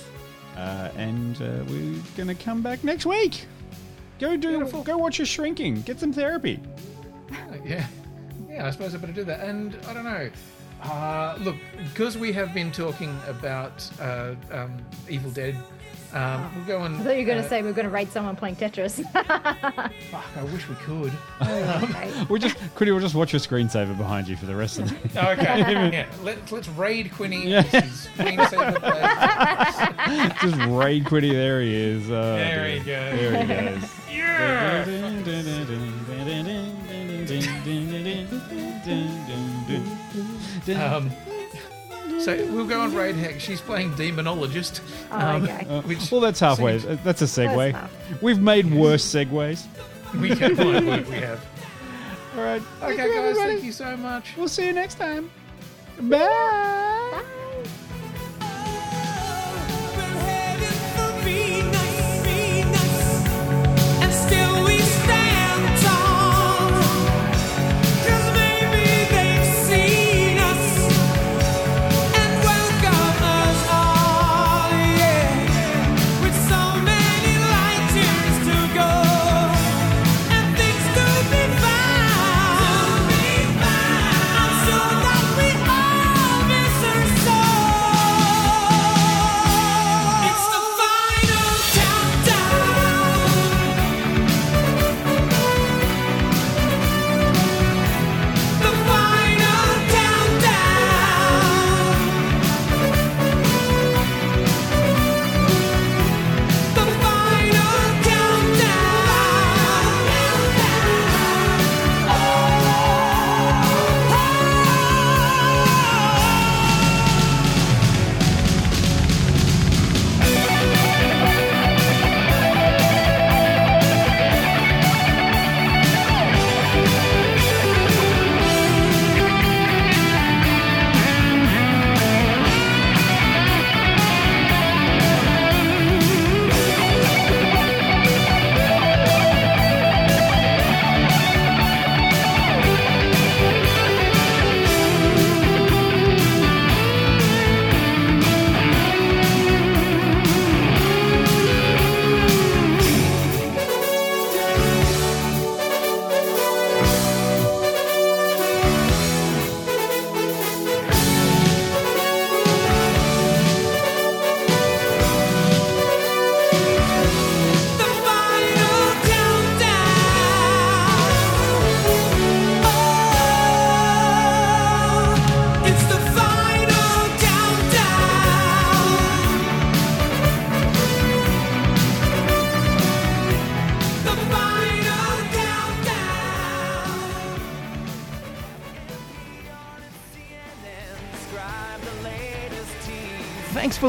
[0.57, 3.47] Uh, and uh, we're gonna come back next week.
[4.18, 4.66] Go do.
[4.85, 5.83] Go watch your shrinking.
[5.83, 6.61] Get some therapy.
[7.30, 7.87] Uh, yeah.
[8.49, 9.41] Yeah, I suppose I better do that.
[9.41, 10.30] And I don't know.
[10.83, 14.76] Uh, look, because we have been talking about uh, um,
[15.09, 15.57] Evil Dead,
[16.14, 16.96] um, we'll go and.
[16.96, 18.56] I thought you were going to uh, say we are going to raid someone playing
[18.56, 19.02] Tetris.
[19.12, 21.12] Fuck, I wish we could.
[21.40, 22.10] Okay.
[22.28, 24.96] We just Quinny will just watch your screensaver behind you for the rest of the.
[25.32, 26.06] Okay, yeah.
[26.22, 27.48] Let, let's raid Quinny.
[27.48, 27.62] Yeah.
[27.62, 28.80] Screensaver
[30.40, 31.30] just raid Quinny.
[31.30, 32.10] There he is.
[32.10, 32.86] Oh, There he goes.
[32.86, 33.78] There he
[40.68, 40.76] goes.
[40.76, 41.10] Um,
[42.24, 43.40] so we'll go on raid heck.
[43.40, 44.80] She's playing demonologist.
[45.10, 45.66] Oh, um, okay.
[45.68, 46.78] Uh, which well, that's halfway.
[46.78, 47.70] seems- That's a segue.
[47.70, 47.92] enough.
[48.22, 49.66] We've made worse segues.
[50.20, 51.44] we can find what we have.
[52.36, 52.62] All right.
[52.82, 53.52] Okay, Thank guys, everybody.
[53.54, 54.36] thank you so much.
[54.36, 55.30] We'll see you next time.
[56.00, 56.18] Bye.
[57.14, 57.41] I'm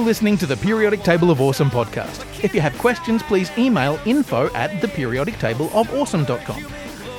[0.04, 2.26] listening to the Periodic Table of Awesome podcast.
[2.44, 6.64] If you have questions, please email info at theperiodictableofawesome.com.